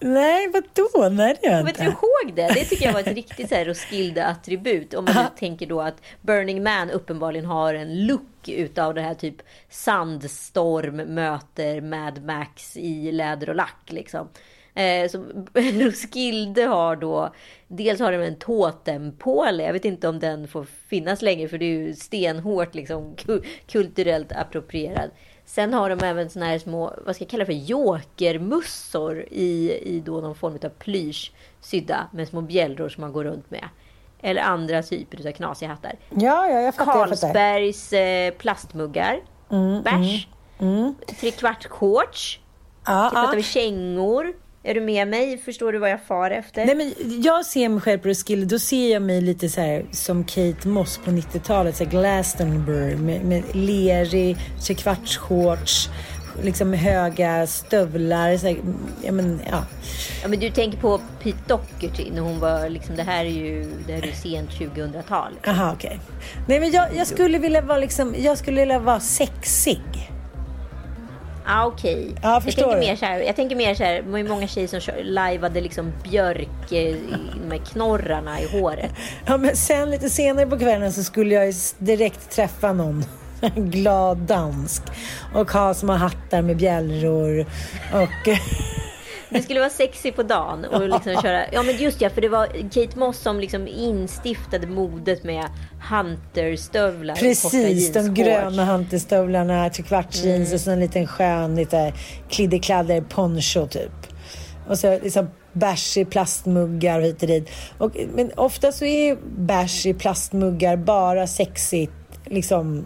[0.00, 1.08] Nej, vadå?
[1.08, 2.00] Nej, det gör jag Kommer inte du inte.
[2.06, 2.54] ihåg det?
[2.54, 4.94] Det tycker jag var ett riktigt så här Roskilde-attribut.
[4.94, 9.14] Om man nu tänker då att Burning Man uppenbarligen har en look utav det här
[9.14, 9.36] typ
[9.70, 14.28] Sandstorm möter Mad Max i läder och lack liksom.
[14.74, 15.18] Eh, så
[15.54, 17.34] Roskilde har då,
[17.68, 21.64] dels har de en totempåle, jag vet inte om den får finnas längre för det
[21.64, 25.10] är ju stenhårt liksom ku- kulturellt approprierad.
[25.46, 29.80] Sen har de även såna här små, vad ska jag kalla det för, jokermussor i,
[29.82, 33.68] i då någon form av plysch sydda med små bjällror som man går runt med.
[34.20, 35.92] Eller andra typer av knasiga hattar.
[36.10, 36.92] Ja, ja, jag fattar.
[36.92, 39.20] Carlsbergs eh, plastmuggar.
[39.50, 40.28] Mm, Bärs.
[41.20, 42.38] Trekvarts-shorts.
[42.86, 43.36] Ja, Så pratar ja.
[43.36, 44.32] vi kängor.
[44.66, 45.38] Är du med mig?
[45.38, 46.66] Förstår du vad jag far efter?
[46.66, 49.84] Nej, men jag ser mig själv på Roskilde, då ser jag mig lite så här
[49.90, 55.88] som Kate Moss på 90-talet, så här Glastonbury med, med lerig trekvartsshorts,
[56.42, 58.36] liksom höga stövlar.
[58.36, 58.56] Så här,
[59.02, 59.64] ja, men, ja.
[60.22, 63.66] Ja, men du tänker på Pete Doherty när hon var liksom, det här är ju,
[63.86, 65.32] det här är ju sent 2000-tal.
[65.46, 66.00] Aha, okej.
[66.48, 70.10] Nej, men jag, jag skulle vilja vara liksom, jag skulle vilja vara sexig.
[71.46, 72.14] Ah, okej.
[72.22, 74.48] Ja, jag, tänker mer så här, jag tänker mer så här, det var ju många
[74.48, 76.96] tjejer som kör, lajvade liksom björk eh,
[77.48, 78.90] här knorrarna i håret.
[79.26, 83.04] Ja, men sen lite senare på kvällen så skulle jag direkt träffa någon.
[83.56, 84.82] glad dansk
[85.34, 87.46] och ha små hattar med bjällror
[87.92, 88.28] och
[89.36, 91.42] Det skulle vara sexy på dagen och liksom köra...
[91.52, 95.44] Ja men just ja, för det var Kate Moss som liksom instiftade modet med
[95.90, 97.14] hunterstövlar.
[97.14, 101.92] Precis, de gröna hunterstövlarna, trekvartsjeans och så en liten skön lite
[102.30, 103.92] kliddekladder poncho typ.
[104.68, 107.50] Och så liksom bärs i plastmuggar och hit och dit.
[107.78, 111.92] Och, men ofta så är bärs i plastmuggar bara sexigt
[112.26, 112.84] liksom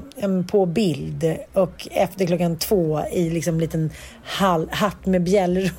[0.50, 3.90] på bild och efter klockan två i liksom liten
[4.22, 5.70] hall, hatt med bjällror.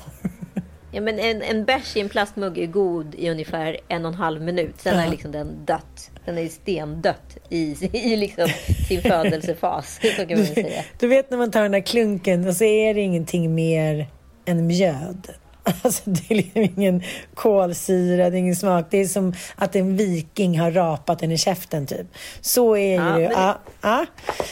[0.94, 4.18] Ja men en, en bärs i en plastmugg är god i ungefär en och en
[4.18, 4.74] halv minut.
[4.80, 5.02] Sen Ja.
[5.04, 6.10] är liksom den dött.
[6.24, 8.48] Den är stendött i, i liksom
[8.88, 10.00] sin födelsefas.
[10.16, 10.84] Så kan man säga.
[10.98, 14.06] Du vet när man tar den där klunken och så är det ingenting mer
[14.44, 15.28] än mjöd.
[15.82, 17.02] Alltså det är liksom ingen
[17.34, 18.86] kolsyra, det är ingen smak.
[18.90, 22.06] Det är som att en viking har rapat den i käften typ.
[22.40, 23.26] Så är Ja, ju men det.
[23.28, 24.06] det- Ja, ja.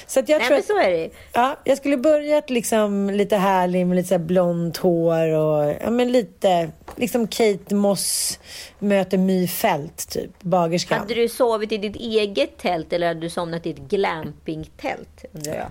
[0.07, 3.37] Så att jag Nej tror men så är det ja, jag skulle börjat liksom lite
[3.37, 8.39] härlig med lite så här blont hår och ja, men lite liksom Kate Moss
[8.79, 10.99] möter My Fält typ, bagerskan.
[10.99, 15.25] Hade du sovit i ditt eget tält eller hade du somnat i ett glampingtält?
[15.33, 15.67] Undrar jag.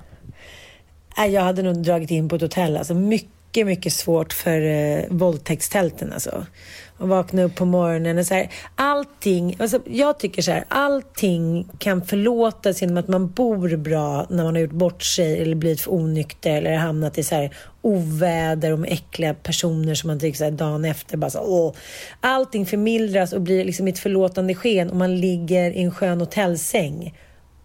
[1.17, 2.77] Nej, jag hade nog dragit in på ett hotell.
[2.77, 3.29] Alltså mycket,
[3.65, 6.45] mycket svårt för eh, våldtäktstälten alltså.
[6.97, 8.49] Och vakna upp på morgonen och så här.
[8.75, 14.43] Allting, alltså jag tycker så här, allting kan förlåtas genom att man bor bra när
[14.43, 18.73] man har gjort bort sig eller blivit för onykter eller hamnat i så här oväder
[18.73, 21.73] och med äckliga personer som man tycker så här dagen efter bara så, åh.
[22.21, 26.19] Allting förmildras och blir liksom i ett förlåtande sken om man ligger i en skön
[26.19, 27.13] hotellsäng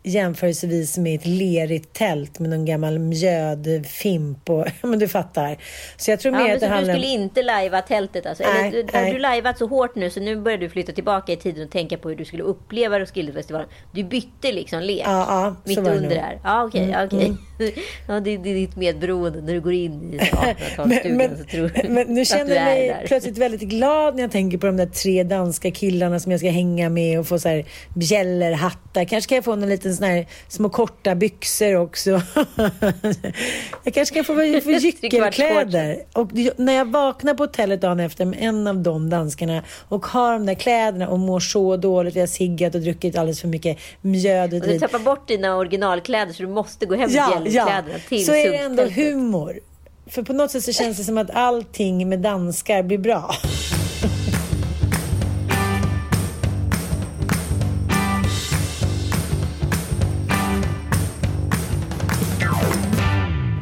[0.07, 5.57] jämförelsevis med ett lerigt tält med någon gammal mjödfimp och men du fattar.
[5.97, 7.23] Så jag tror Ja, mer men att det du handlar skulle om...
[7.23, 8.45] inte lajva tältet alltså?
[8.55, 9.05] Nej, Eller, du- nej.
[9.05, 11.71] har du lajvat så hårt nu så nu börjar du flytta tillbaka i tiden och
[11.71, 13.69] tänka på hur du skulle uppleva Roskildefestivalen.
[13.93, 16.11] Du bytte liksom lek Ja, ja, mitt det under nog.
[16.11, 16.40] där.
[16.45, 16.83] Ja, okej.
[16.83, 17.33] Mm, okej.
[18.09, 21.17] Ja, det, det är ditt medberoende när du går in i Men, 1800-talsstudion.
[21.17, 23.07] men, så tror du men nu känner du jag mig där.
[23.07, 26.51] plötsligt väldigt glad när jag tänker på de där tre danska killarna som jag ska
[26.51, 27.64] hänga med och få så här
[27.95, 29.05] bjällerhattar.
[29.05, 32.11] Kanske kan jag få någon liten sån här små korta byxor också.
[33.85, 34.42] jag kanske kan få,
[34.83, 36.02] gyckelkläder.
[36.12, 40.33] Och när jag vaknar på hotellet dagen efter med en av de danskarna och har
[40.33, 42.16] de där kläderna och mår så dåligt.
[42.16, 44.80] Vi har siggat och druckit alldeles för mycket mjöd och Och du drit.
[44.80, 47.83] tappar bort dina originalkläder så du måste gå hem med Ja, ja.
[48.09, 49.61] till Så är det ändå humor.
[50.07, 53.35] För på något sätt så känns det som att allting med danskar blir bra.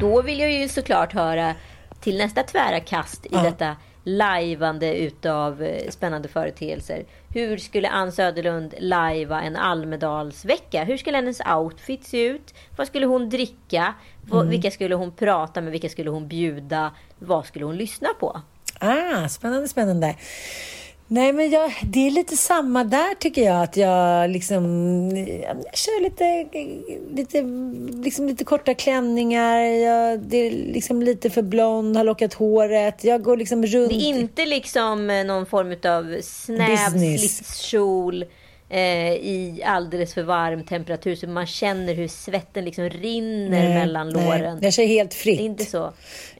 [0.03, 1.55] Då vill jag ju såklart höra
[1.99, 7.05] till nästa tvära kast i detta lajvande utav eh, spännande företeelser.
[7.29, 10.83] Hur skulle Ann Söderlund lajva en Almedalsvecka?
[10.83, 12.53] Hur skulle hennes outfit se ut?
[12.77, 13.93] Vad skulle hon dricka?
[14.21, 15.71] Vad- Vilka skulle hon prata med?
[15.71, 16.91] Vilka skulle hon bjuda?
[17.19, 18.41] Vad skulle hon lyssna på?
[18.79, 20.15] Ah, spännande, spännande.
[21.07, 23.63] Nej, men jag, det är lite samma där tycker jag.
[23.63, 24.63] Att jag liksom
[25.63, 26.47] jag kör lite,
[27.15, 27.41] lite,
[28.03, 29.59] liksom lite korta klänningar.
[29.59, 33.03] Jag, det är liksom lite för blond, har lockat håret.
[33.03, 33.89] Jag går liksom runt.
[33.89, 38.25] Det är inte liksom eh, någon form av snäv slitskjol
[38.73, 44.59] eh, i alldeles för varm temperatur så man känner hur svetten liksom rinner mellan låren.
[44.61, 45.39] Jag kör helt Det är fritt.
[45.39, 45.93] inte så.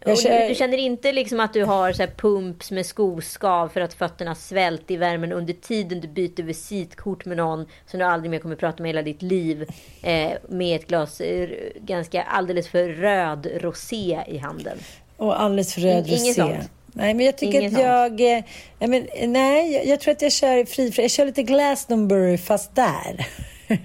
[0.06, 3.82] Kör- du, du känner inte liksom att du har så här pumps med skoskav för
[3.82, 8.32] att fötterna svält i värmen under tiden du byter visitkort med någon som du aldrig
[8.32, 9.66] mer kommer prata med hela ditt liv.
[10.02, 11.50] Eh, med ett glas eh,
[11.82, 14.78] ganska alldeles för röd rosé i handen.
[15.18, 16.56] Och alldeles för röd In- inget rosé.
[16.58, 16.72] sånt.
[16.94, 17.80] Nej, men jag tycker Inget att
[18.20, 18.38] jag...
[18.38, 18.44] eh,
[18.80, 21.02] men, nej, jag, jag tror att jag kör fri, fri.
[21.04, 23.28] Jag kör lite Glastonbury fast där.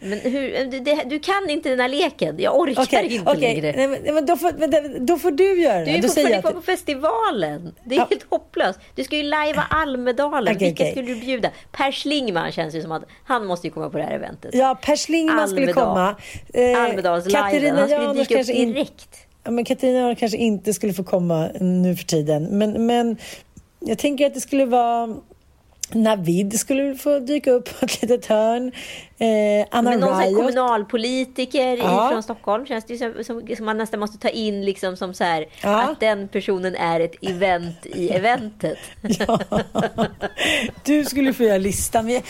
[0.00, 2.36] Men hur, det, det, du kan inte den här leken.
[2.38, 3.40] Jag orkar Okej, inte okej.
[3.60, 3.72] längre.
[3.76, 5.84] Nej, men, men då, får, men, då får du göra det.
[5.84, 7.74] Du är då fortfarande jag kvar att, på festivalen.
[7.84, 8.06] Det är Ja.
[8.10, 8.80] helt hopplöst.
[8.94, 10.56] Du ska ju lajva Almedalen.
[10.56, 10.92] Okej, Vilka okej.
[10.92, 11.50] skulle du bjuda?
[11.72, 14.54] Per Schlingman känns ju som att han måste ju komma på det här eventet.
[14.54, 15.84] Ja, Per Schlingman skulle Almedal.
[15.84, 16.16] komma.
[16.54, 17.76] Eh, Almedalsliven.
[17.76, 19.08] Han skulle dyka upp direkt.
[19.12, 22.44] Ja, men Katarina kanske inte skulle få komma nu för tiden.
[22.44, 23.16] Men, men
[23.80, 25.16] jag tänker att det skulle vara...
[25.92, 28.72] Navid skulle få dyka upp på ett litet hörn.
[29.18, 30.36] Eh, Anna Men någon Riot.
[30.36, 32.08] kommunalpolitiker Ja.
[32.12, 35.14] från Stockholm känns det ju som, som, som man nästan måste ta in liksom som
[35.14, 35.82] så här, Ja.
[35.82, 38.78] att den personen är ett event i eventet.
[39.00, 39.38] Ja.
[40.84, 42.06] Du skulle få göra listan.
[42.06, 42.22] Men,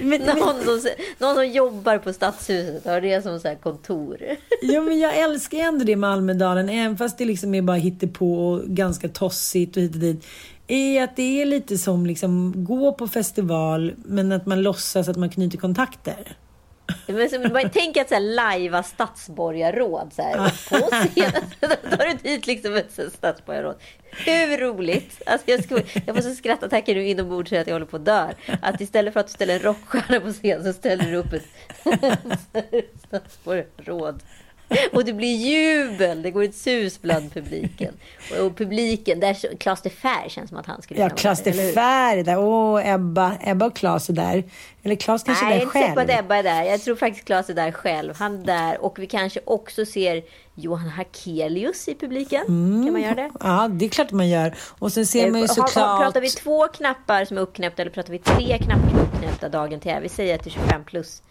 [0.00, 4.16] men, men, Någon som, någon som jobbar på Stadshuset har det som så här kontor.
[4.62, 8.34] Jo, men jag älskar ändå det med Almedalen, även fast det liksom är bara hittepå
[8.50, 10.26] och ganska tossigt och hit och dit.
[10.72, 15.16] Är att det är lite som liksom gå på festival, men att man låtsas att
[15.16, 16.36] man knyter kontakter.
[17.06, 20.36] Men så, man, tänk att så här, lajva stadsborgarråd så här,
[20.70, 21.42] på scenen.
[21.60, 23.76] Då tar du dit liksom ett så stadsborgarråd.
[24.10, 25.22] Hur roligt?
[25.26, 28.04] Alltså jag, skulle, jag får så skrattattacker nu inombords så att jag håller på att
[28.04, 28.28] dö.
[28.62, 31.46] Att istället för att du ställer en rockstjärna på scen så ställer du upp ett
[33.06, 34.22] stadsborgarråd.
[34.92, 36.22] Och det blir jubel.
[36.22, 37.94] Det går ett sus bland publiken.
[38.32, 41.52] Och, och publiken, där Klas de Fär känns som att han skulle Ja, vara de
[41.72, 42.38] Fär är där.
[42.38, 44.44] Åh, Ebba, Ebba och Klas är där.
[44.82, 46.10] Eller Klas kanske Nej, är jag där är inte säker på själv.
[46.10, 46.62] att Ebba är där.
[46.62, 48.14] Jag tror faktiskt Klas är där själv.
[48.16, 48.84] Han är där.
[48.84, 50.22] Och vi kanske också ser
[50.54, 52.44] Johan Hakelius i publiken.
[52.84, 53.30] Kan man göra det?
[53.40, 54.54] Ja, det är klart man gör.
[54.78, 56.00] Och sen ser man ju Eh, har- har- såklart...
[56.00, 59.48] Pratar vi två knappar som är uppknäppta eller pratar vi tre knappar som är uppknäppta
[59.48, 59.96] dagen till?
[60.02, 61.22] Vi säger till 25 plus.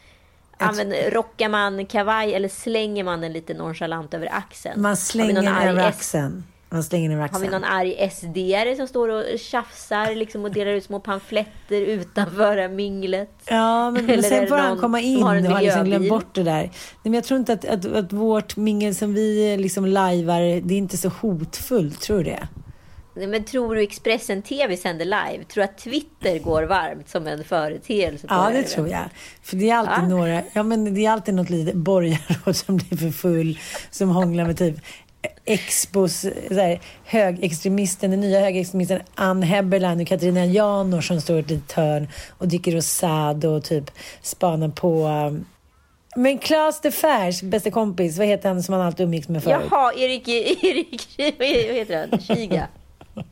[0.68, 4.82] Använder, rockar man kavaj eller slänger man den lite nonchalant över axeln?
[4.82, 6.44] Man slänger den över axeln.
[6.72, 10.72] Man slänger den Har vi någon arg SD-are som står och tjafsar liksom, och delar
[10.72, 13.30] ut små pamfletter utanför det här minglet?
[13.46, 16.44] Ja, men, men sen får han komma in har och har liksom glömt bort det
[16.44, 16.62] där.
[16.62, 16.72] Nej,
[17.04, 20.78] men jag tror inte att, att, att vårt mingel som vi liksom lajvar, det är
[20.78, 22.48] inte så hotfullt, tror du det?
[23.28, 25.44] Men tror du Expressen TV sänder live?
[25.44, 28.28] Tror du att Twitter går varmt som en företeelse?
[28.30, 29.04] Ja, det tror jag.
[29.44, 30.08] För det är alltid Ja.
[30.08, 33.60] några, ja men det är alltid något litet borgarråd som blir för full,
[33.92, 34.76] som hånglar med typ
[35.46, 41.50] Expos här, högextremisten, den nya högerextremisten Ann Heberlein och Katarina Janouch som står i ett
[41.50, 45.46] litet hörn och dricker rosado och typ spanar på um,
[46.16, 49.62] men Claes de Fers bästa kompis, vad heter han som han alltid umgicks med förut?
[49.72, 51.08] Jaha, Erik, Erik,
[51.40, 52.20] vad heter han?
[52.22, 52.68] Kiga?
[53.16, 53.26] Alltså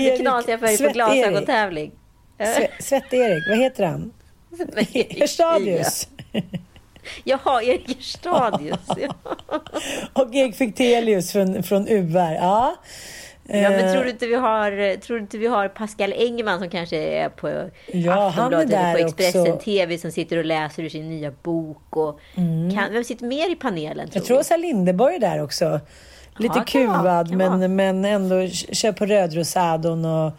[0.00, 1.92] Erik knasiga färger på glasögontävling.
[2.38, 4.12] Sve- Svett-Erik, vad heter han?
[5.20, 6.08] Hörstadius.
[7.24, 8.78] Jaha, Erik Stadius.
[8.96, 9.14] Ja.
[10.12, 12.16] Och Erik Fichtelius från, från UR.
[12.16, 12.76] Ja.
[13.44, 16.58] ja, men Eh, tror du, inte vi har, tror du inte vi har Pascal Engman
[16.58, 19.64] som kanske är på Ja, Aftonbladet eller på Expressen också.
[19.64, 21.96] TV som sitter och läser ur sin nya bok?
[21.96, 22.20] Och
[22.74, 24.06] kan, vem sitter mer i panelen?
[24.08, 24.38] Tror Jag tror?
[24.38, 25.80] Åsa Linderborg är där också.
[26.38, 26.64] Lite Ja, vara.
[26.64, 27.68] kuvad, Kan men, vara.
[27.68, 30.32] men ändå kör på rödrosadon och...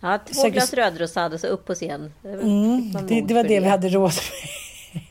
[0.00, 2.12] Ja, två Säkert- glas rödrosad och så upp på scen.
[2.22, 5.02] Det, Mm, det, det var det vi hade råd med.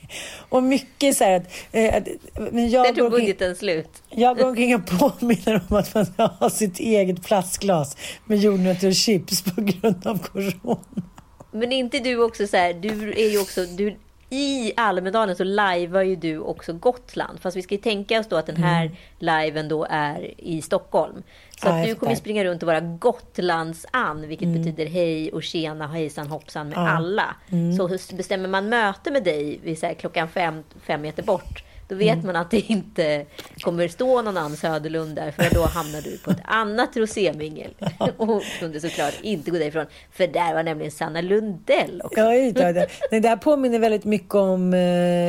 [0.49, 1.43] Och mycket så här att...
[1.71, 3.89] Eh, att men Där jag, går tog budgeten slut.
[4.09, 8.87] jag går omkring och påminner om att man ska ha sitt eget plastglas med jordnötter
[8.87, 10.79] och chips på grund av corona.
[11.51, 13.95] Men är inte du också så här, du är ju också, du,
[14.29, 17.39] i Almedalen så lajvar ju du också Gotland.
[17.39, 21.23] Fast vi ska ju tänka oss då att den här liven då är i Stockholm.
[21.61, 21.77] Så Mm.
[21.77, 26.27] Ja, att du kommer springa runt och vara Gotlands-Ann, vilket betyder hej och tjena, hejsan
[26.27, 26.87] hoppsan med Mm.
[26.87, 26.91] Ja.
[27.51, 27.69] Mm.
[27.77, 27.97] alla.
[28.07, 32.13] Så bestämmer man möte med dig vid så klockan fem, fem meter bort, då vet
[32.13, 32.25] Mm.
[32.25, 33.25] man att det inte
[33.61, 37.71] kommer stå någon Ann Söderlund där, för då hamnar du på ett annat rosémingel.
[38.17, 42.19] Och kunde såklart inte gå därifrån, för där var nämligen Sanna Lundell också.
[42.19, 42.29] Ja,
[42.73, 42.87] det.
[43.11, 44.79] Nej, det här påminner väldigt mycket om eh,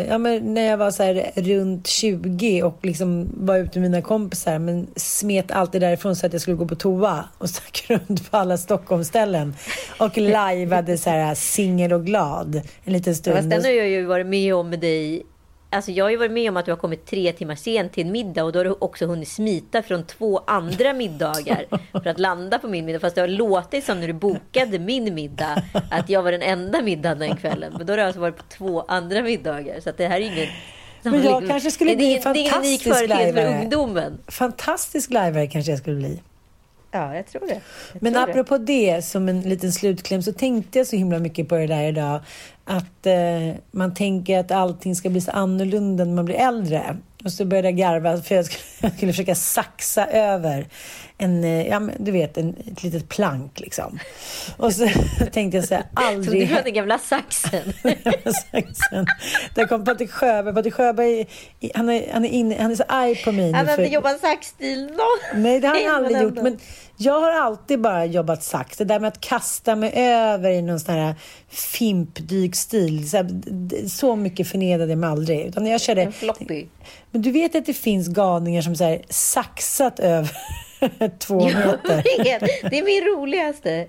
[0.08, 4.02] ja, men när jag var så här runt 20 och liksom var ute med mina
[4.02, 8.30] kompisar men smet alltid därifrån så att jag skulle gå på toa och stack runt
[8.30, 9.54] på alla Stockholmsställen
[9.98, 13.36] och lajvade så här singel och glad en liten stund.
[13.36, 15.22] Fast den har jag ju varit med om med dig.
[15.72, 18.06] Alltså jag har ju varit med om att du har kommit tre timmar sent till
[18.06, 22.18] en middag och då har du också hunnit smita från två andra middagar för att
[22.18, 23.00] landa på min middag.
[23.00, 26.82] Fast det har låtit som när du bokade min middag att jag var den enda
[26.82, 27.74] middagen den kvällen.
[27.78, 29.80] Men då har du alltså varit på två andra middagar.
[29.80, 30.48] Så det här är ingen...
[31.02, 33.68] Men jag kanske skulle bli unik fantastisk lajvare.
[34.26, 36.22] Fantastisk lajvare kanske jag skulle bli.
[36.90, 37.60] Ja, jag tror det.
[37.92, 38.32] Jag Men tror det.
[38.32, 41.82] apropå det, som en liten slutkläm, så tänkte jag så himla mycket på det där
[41.82, 42.20] idag.
[42.64, 46.96] Att eh, man tänker att allting ska bli så annorlunda när man blir äldre.
[47.24, 50.66] Och så började jag garva för jag skulle, jag skulle försöka saxa över
[51.18, 53.98] en, eh, ja men du vet, en, ett litet plank liksom.
[54.56, 54.88] Och så
[55.32, 56.48] tänkte jag så här, aldrig...
[56.48, 57.72] du har den gamla saxen.
[58.52, 59.06] saxen.
[59.54, 60.54] Där kom Patrik Sjöberg.
[60.54, 61.26] Patrik Sjöberg,
[61.74, 63.52] han är, han är, inne, han är så arg på mig.
[63.52, 65.42] Han har för- inte jobbat saxstil någon.
[65.42, 66.34] Nej, det har han aldrig gjort.
[66.42, 66.58] Men
[67.02, 68.76] jag har alltid bara jobbat sax.
[68.76, 71.14] Det där med att kasta mig över i någon sån här
[71.48, 73.10] fimpdykstil.
[73.10, 75.46] Så, här, så mycket förnedrade mig aldrig.
[75.46, 76.02] Utan jag körde...
[76.02, 76.66] En floppy.
[77.10, 80.30] Men du vet att det finns galningar som så här, saxat över
[81.18, 82.02] två meter.
[82.70, 83.86] Det är min roligaste.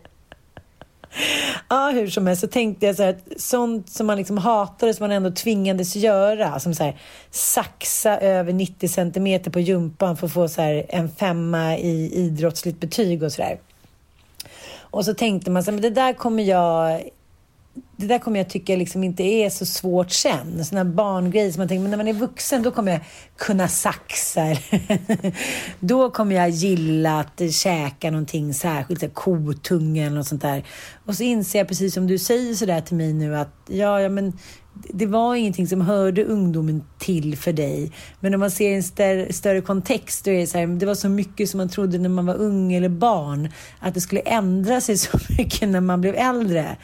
[1.70, 4.94] Ja, hur som helst så tänkte jag så här, att sånt som man liksom hatade
[4.94, 6.60] som man ändå tvingades göra.
[6.60, 7.00] Som så här,
[7.32, 12.80] saxa över 90 centimeter på jumpan för att få så här, en femma i idrottsligt
[12.80, 13.60] betyg och sådär.
[14.80, 17.02] Och så tänkte man så här, men det där kommer jag
[17.98, 20.66] det där kommer jag tycka liksom inte är så svårt sen.
[20.66, 23.02] Sådana barngrejer som man tänker, men när man är vuxen då kommer jag
[23.38, 24.56] kunna saxa.
[25.80, 30.64] då kommer jag gilla att käka någonting särskilt, kotunga eller något sånt där.
[31.06, 34.10] Och så inser jag precis som du säger sådär till mig nu att ja, ja
[34.10, 34.34] men
[34.74, 37.92] det var ingenting som hörde ungdomen till för dig.
[38.20, 40.96] Men om man ser en större, större kontext, då är det så här, det var
[40.96, 43.50] så mycket som man trodde när man var ung eller barn,
[43.80, 46.78] att det skulle ändra sig så mycket när man blev äldre.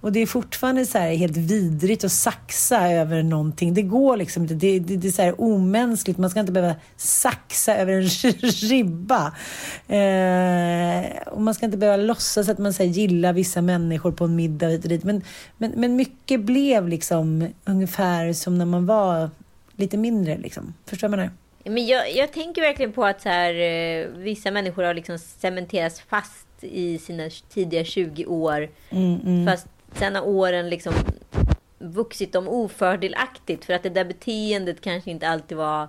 [0.00, 3.74] Och det är fortfarande så här helt vidrigt att saxa över någonting.
[3.74, 4.54] Det går liksom inte.
[4.54, 6.18] Det, det, det, är så här omänskligt.
[6.18, 8.02] Man ska inte behöva saxa över en
[8.68, 9.26] ribba.
[9.88, 14.24] Eh, och man ska inte behöva låtsas att man så här, gillar vissa människor på
[14.24, 15.04] en middag hit och dit.
[15.04, 15.22] Men,
[15.56, 19.30] men, men mycket blev liksom ungefär som när man var
[19.76, 20.38] lite mindre.
[20.38, 20.74] Liksom.
[20.86, 21.74] Förstår du vad jag menar?
[21.74, 26.00] Men jag, jag tänker verkligen på att så här, eh, vissa människor har liksom cementerats
[26.00, 28.68] fast i sina tidiga 20 år.
[28.90, 29.46] Mm, mm.
[29.46, 30.94] Fast sen har åren liksom
[31.78, 35.88] vuxit dem ofördelaktigt för att det där beteendet kanske inte alltid var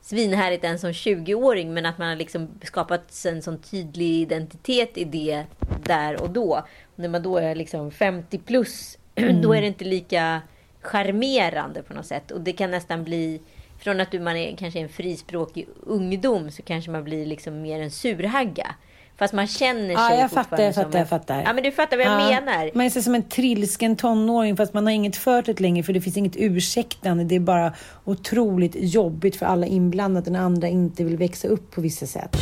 [0.00, 5.04] svinhärligt ens som 20-åring men att man har liksom skapat en sån tydlig identitet i
[5.04, 5.44] det
[5.84, 6.62] där och då.
[6.82, 9.42] Och när man då är liksom 50 plus mm.
[9.42, 10.42] då är det inte lika
[10.80, 13.40] charmerande på något sätt och det kan nästan bli
[13.78, 17.90] från att man är kanske en frispråkig ungdom så kanske man blir liksom mer en
[17.90, 18.74] surhagga.
[19.16, 21.42] Fast man känner sig ja, jag fattar, jag fattar, jag fattar.
[21.42, 22.70] Ja, men du fattar vad jag ja, menar.
[22.74, 26.16] Man är som en trilsken tonåring fast man har inget förtet längre för det finns
[26.16, 27.24] inget ursäktande.
[27.24, 27.72] Det är bara
[28.04, 32.36] otroligt jobbigt för alla inblandade när andra inte vill växa upp på vissa sätt.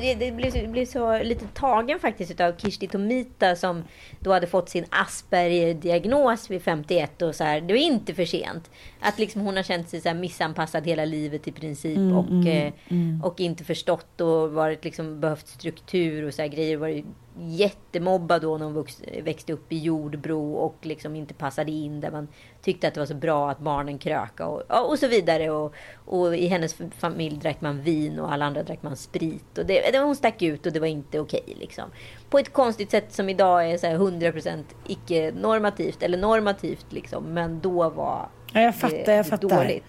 [0.00, 3.84] det, det blev, blev, så lite tagen faktiskt av Kirsti Tomita som
[4.20, 8.70] då hade fått sin Asperger-diagnos vid 51 och så här, det var inte för sent.
[9.00, 12.46] Att liksom hon har känt sig så missanpassad hela livet i princip mm, och, mm,
[12.46, 13.24] eh, mm.
[13.24, 16.76] och inte förstått och varit liksom behövt struktur och så här grejer.
[16.76, 17.04] Varit
[17.38, 18.86] jättemobbad då när hon
[19.22, 22.28] växte upp i Jordbro och liksom inte passade in där man
[22.62, 25.50] tyckte att det var så bra att barnen kröka och, och så vidare.
[25.50, 25.74] Och,
[26.04, 29.58] och i hennes familj drack man vin och alla andra drack man sprit.
[29.58, 31.40] Och det, det, hon stack ut och det var inte okej.
[31.42, 31.90] Okay, liksom.
[32.30, 36.86] På ett konstigt sätt som idag är så här 100% icke-normativt eller normativt.
[36.90, 37.24] Liksom.
[37.24, 39.48] Men då var ja, jag fattar, det, jag fattar.
[39.48, 39.84] dåligt.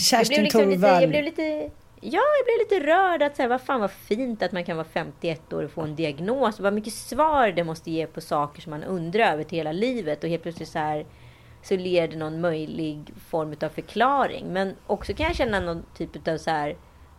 [0.00, 1.02] Kerstin liksom Thorvall.
[1.02, 1.70] jag blev lite
[2.00, 3.22] Ja, jag blev lite rörd.
[3.22, 5.96] att säga, Vad fan vad fint att man kan vara 51 år och få en
[5.96, 6.60] diagnos.
[6.60, 10.24] Vad mycket svar det måste ge på saker som man undrar över till hela livet.
[10.24, 11.06] Och helt plötsligt så här
[11.62, 14.46] så leder någon möjlig form av förklaring.
[14.52, 16.76] Men också kan jag känna någon typ av så här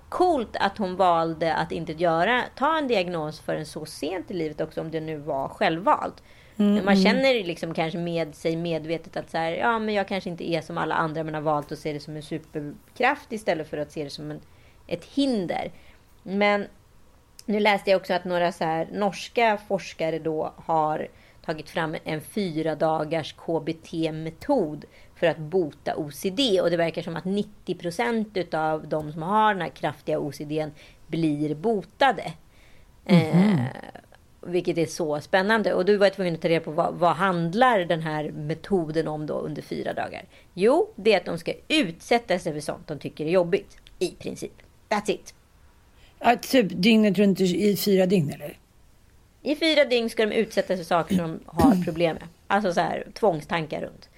[0.09, 4.61] coolt att hon valde att inte göra, ta en diagnos förrän så sent i livet
[4.61, 6.23] också om det nu var självvalt.
[6.57, 7.03] Mm, man mm.
[7.03, 10.61] känner liksom kanske med sig medvetet att så här, ja men jag kanske inte är
[10.61, 13.91] som alla andra men har valt att se det som en superkraft istället för att
[13.91, 14.39] se det som en
[14.89, 15.71] ett hinder.
[16.23, 16.67] Men
[17.45, 21.07] nu läste jag också att några så här norska forskare då har
[21.45, 24.85] tagit fram en fyra dagars KBT-metod
[25.19, 26.39] för att bota OCD.
[26.61, 30.71] Och det verkar som att 90 procent av de som har den här kraftiga OCDn
[31.07, 32.33] blir botade.
[33.05, 33.59] Mm -hmm.
[33.59, 34.01] eh,
[34.41, 35.73] vilket är så spännande.
[35.73, 39.25] Och du var tvungen att ta reda på vad, vad handlar den här metoden om
[39.25, 40.25] då under fyra dagar?
[40.53, 43.77] Jo, det är att de ska utsätta sig för sånt de tycker är jobbigt.
[43.99, 44.53] I princip.
[44.89, 45.33] That's it.
[46.19, 48.57] Ja, typ dygnet runt i fyra dygn eller?
[49.41, 52.27] I fyra dygn ska de utsätta sig för saker som de har problem med.
[52.47, 54.08] Alltså så här tvångstankar runt.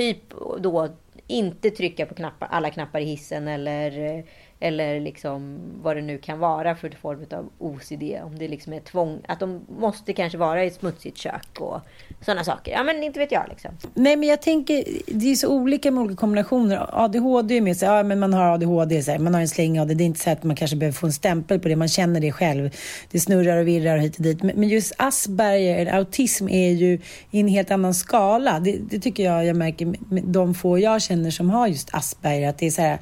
[0.00, 0.88] Typ då
[1.26, 4.24] inte trycka på knappar, alla knappar i hissen eller eh,
[4.60, 8.02] eller liksom vad det nu kan vara för form av OCD.
[8.24, 9.20] Om det liksom är tvång.
[9.28, 11.80] Att de måste kanske vara i ett smutsigt kök och
[12.20, 12.72] sådana saker.
[12.72, 13.70] Ja men inte vet jag liksom.
[13.94, 16.86] Nej men jag tänker, det är så olika med olika kombinationer.
[17.04, 19.80] ADHD är med sig, ja men man har ADHD, så här, man har en släng
[19.80, 19.94] av det.
[19.94, 21.76] Det är inte så att man kanske behöver få en stämpel på det.
[21.76, 22.70] Man känner det själv.
[23.10, 24.42] Det snurrar och virrar och hit och dit.
[24.42, 26.98] Men just Asperger, eller autism, är ju
[27.30, 28.60] i en helt annan skala.
[28.60, 32.48] Det, det tycker jag jag märker med de få jag känner som har just Asperger.
[32.48, 32.98] Att det är så här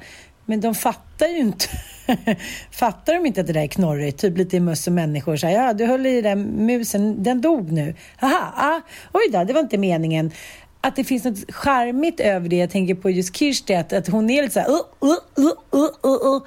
[0.49, 1.65] men de fattar ju inte.
[2.71, 4.19] fattar de inte att det där är knorrigt?
[4.19, 5.37] Typ lite möss och människor.
[5.37, 7.95] Så här, ja, du höll i den musen, den dog nu.
[8.21, 8.81] Aha, ah,
[9.13, 10.31] oj då, det var inte meningen.
[10.81, 12.55] Att det finns något charmigt över det.
[12.55, 14.69] Jag tänker på just Kirsti, att, att hon är lite så här...
[14.69, 16.11] Uh, uh, uh, uh, uh.
[16.11, 16.41] uh, uh.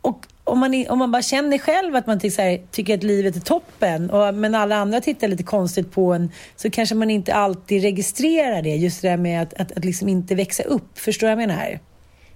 [0.00, 3.36] Och om man, om man bara känner själv att man tycker, här, tycker att livet
[3.36, 7.34] är toppen, och, men alla andra tittar lite konstigt på en, så kanske man inte
[7.34, 8.76] alltid registrerar det.
[8.76, 10.98] Just det där med att, att, att liksom inte växa upp.
[10.98, 11.78] Förstår du vad jag menar?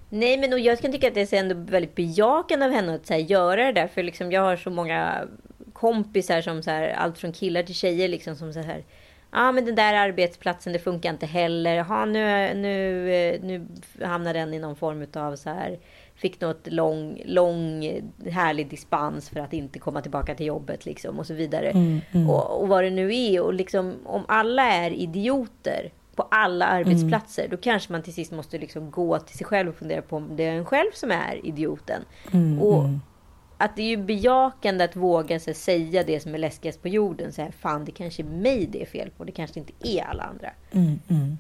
[0.09, 3.15] Nej, men jag kan tycka att det är ändå väldigt bejakande av henne att så
[3.15, 3.87] här, göra det där.
[3.87, 5.29] För liksom, jag har så många
[5.73, 8.85] kompisar som så här, allt från killar till tjejer liksom som så här,
[9.31, 11.75] Ja, men den där arbetsplatsen, det funkar inte heller.
[11.75, 13.67] Ja, nu, nu, eh, nu
[14.03, 15.79] hamnar den i någon form av så här
[16.15, 17.83] fick något lång, lång
[18.31, 21.71] härlig dispens för att inte komma tillbaka till jobbet liksom och så vidare.
[21.71, 22.31] Mm, mm.
[22.31, 27.43] Och, och, vad det nu är och liksom om alla är idioter på alla arbetsplatser,
[27.43, 27.51] mm.
[27.51, 30.37] då kanske man till sist måste liksom gå till sig själv och fundera på om
[30.37, 32.03] det är en själv som är idioten.
[32.33, 33.01] Mm, och mm.
[33.59, 37.33] att det är ju bejakande att våga så, säga det som är läskigast på jorden.
[37.33, 39.25] Så här, Fan, det kanske är mig det är fel på.
[39.25, 40.51] Det kanske inte är alla andra.
[40.73, 41.39] Mm, mm.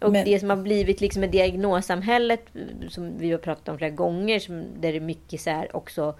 [0.00, 0.24] Och Men...
[0.24, 2.44] det som har blivit liksom ett diagnossamhället,
[2.88, 6.14] som vi har pratat om flera gånger, som, där det är mycket så här också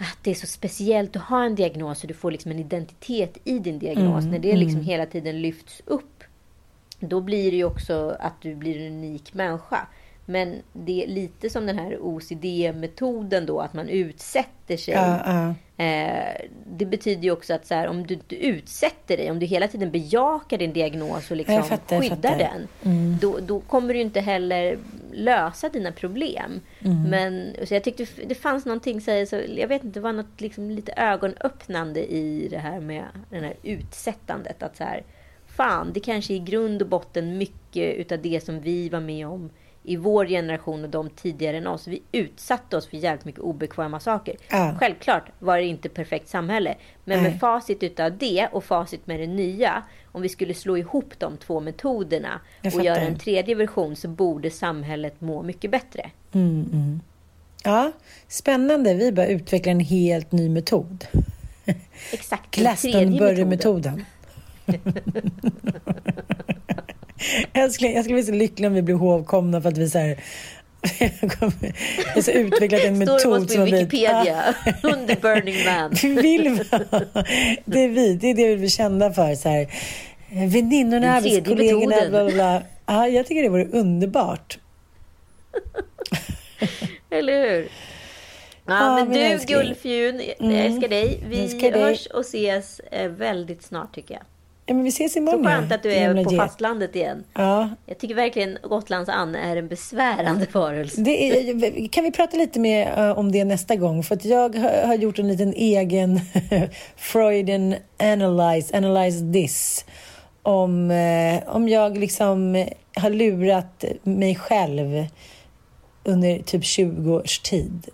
[0.00, 3.38] att det är så speciellt att ha en diagnos och du får liksom en identitet
[3.44, 4.24] i din diagnos.
[4.24, 4.84] Mm, när det liksom mm.
[4.84, 6.09] hela tiden lyfts upp,
[7.00, 9.86] då blir det ju också att du blir en unik människa.
[10.30, 14.94] Men det är lite som den här OCD-metoden då, att man utsätter sig.
[14.94, 15.52] Uh, uh.
[15.86, 16.34] Eh,
[16.66, 19.68] det betyder ju också att så här, om du inte utsätter dig, om du hela
[19.68, 23.16] tiden bejakar din diagnos och liksom fattar, skyddar den, mm.
[23.20, 24.78] då, då, kommer du inte heller
[25.12, 26.60] lösa dina problem.
[26.80, 27.02] Mm.
[27.02, 30.40] Men så jag tyckte det fanns någonting, så, så, jag vet inte, det var något
[30.40, 34.62] liksom lite ögonöppnande i det här med det här utsättandet.
[34.62, 35.02] Att så här,
[35.60, 39.26] fan, det kanske är i grund och botten mycket utav det som vi var med
[39.26, 39.50] om
[39.82, 41.86] i vår generation och de tidigare än oss.
[41.86, 44.36] Vi utsatte oss för jävligt mycket obekväma saker.
[44.50, 44.76] Ja.
[44.80, 46.74] Självklart var det inte perfekt samhälle.
[47.04, 47.30] Men Nej.
[47.30, 49.82] med facit utav det och facit med det nya.
[50.12, 52.40] Om vi skulle slå ihop de två metoderna
[52.74, 56.10] och göra en tredje version så borde samhället må mycket bättre.
[56.32, 57.00] Mm, mm.
[57.64, 57.92] Ja,
[58.28, 58.94] spännande.
[58.94, 61.04] Vi bara utveckla en helt ny metod.
[62.12, 62.50] Exakt.
[62.50, 64.04] Glastonbury-metoden.
[67.52, 69.98] Jag, skulle, jag skulle bli så lycklig om vi blev hovkomna för att vi så
[69.98, 70.18] här,
[71.00, 71.30] jag
[72.14, 75.90] har utvecklat en metod Står det Wikipedia under Burning Man.
[76.22, 76.64] vill
[77.64, 79.34] det är vi, det är det vi vill känna för.
[79.34, 79.66] Så här,
[80.46, 82.62] väninnorna, arbetskollegorna, bla, bla, bla.
[82.86, 84.58] Ja, jag tycker det vore underbart.
[87.10, 87.68] Eller hur?
[88.66, 90.72] Ja, ja men du Gullfjun, jag mm.
[90.72, 91.20] älskar dig.
[91.28, 91.82] Vi älskar dig.
[91.82, 94.22] hörs och ses eh, väldigt snart tycker jag.
[94.70, 95.44] Ja, men vi ses imorgon.
[95.44, 97.24] Så skönt att du är på fastlandet igen.
[97.32, 97.68] Ja.
[97.86, 101.00] Jag tycker verkligen Gotlands Anne är en besvärande varelse.
[101.00, 104.02] Är, kan vi prata lite mer uh, om det nästa gång?
[104.02, 106.20] För att jag har, gjort en liten egen
[106.96, 109.84] Freudian analyze, analyze this.
[110.42, 115.06] Om, uh, om jag liksom har lurat mig själv
[116.04, 117.88] under typ 20 års tid.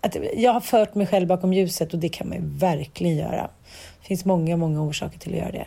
[0.00, 3.50] Att jag har fört mig själv bakom ljuset och det kan man ju verkligen göra.
[4.10, 5.66] Finns många, många orsaker till att göra det.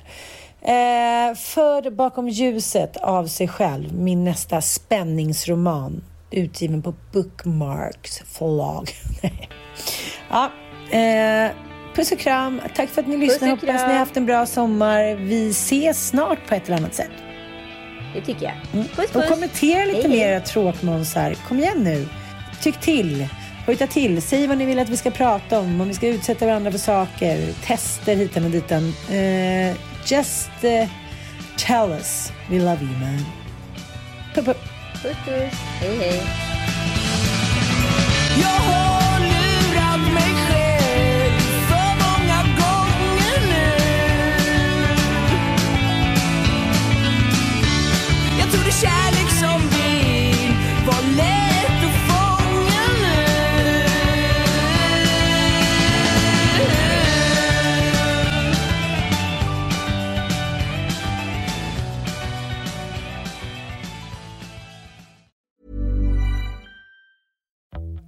[0.62, 8.90] Eh, för bakom ljuset av sig själv, min nästa spänningsroman utgiven på Bookmarks förlag.
[10.30, 10.52] ja,
[10.98, 11.52] eh,
[11.96, 12.62] puss och kram.
[12.76, 13.52] Tack för att ni lyssnade.
[13.52, 15.16] Hoppas ni har haft en bra sommar.
[15.16, 17.12] Vi ses snart på ett eller annat sätt.
[18.14, 18.54] Det tycker jag.
[18.74, 18.88] Mm.
[18.88, 19.16] Puss, puss.
[19.16, 21.36] Och kommentera lite hej, mer era tråkmånsar.
[21.48, 22.08] Kom igen nu.
[22.62, 23.28] Tyck till.
[23.66, 26.46] Hojta till, säg vad ni vill att vi ska prata om, om vi ska utsätta
[26.46, 28.84] varandra för saker, tester hitan och ditan.
[28.84, 30.90] Uh, just uh,
[31.58, 32.32] tell us.
[32.50, 33.26] We love you man.
[34.34, 34.58] Puss puss.
[35.02, 35.60] Puss puss.
[35.80, 36.22] Hej hej.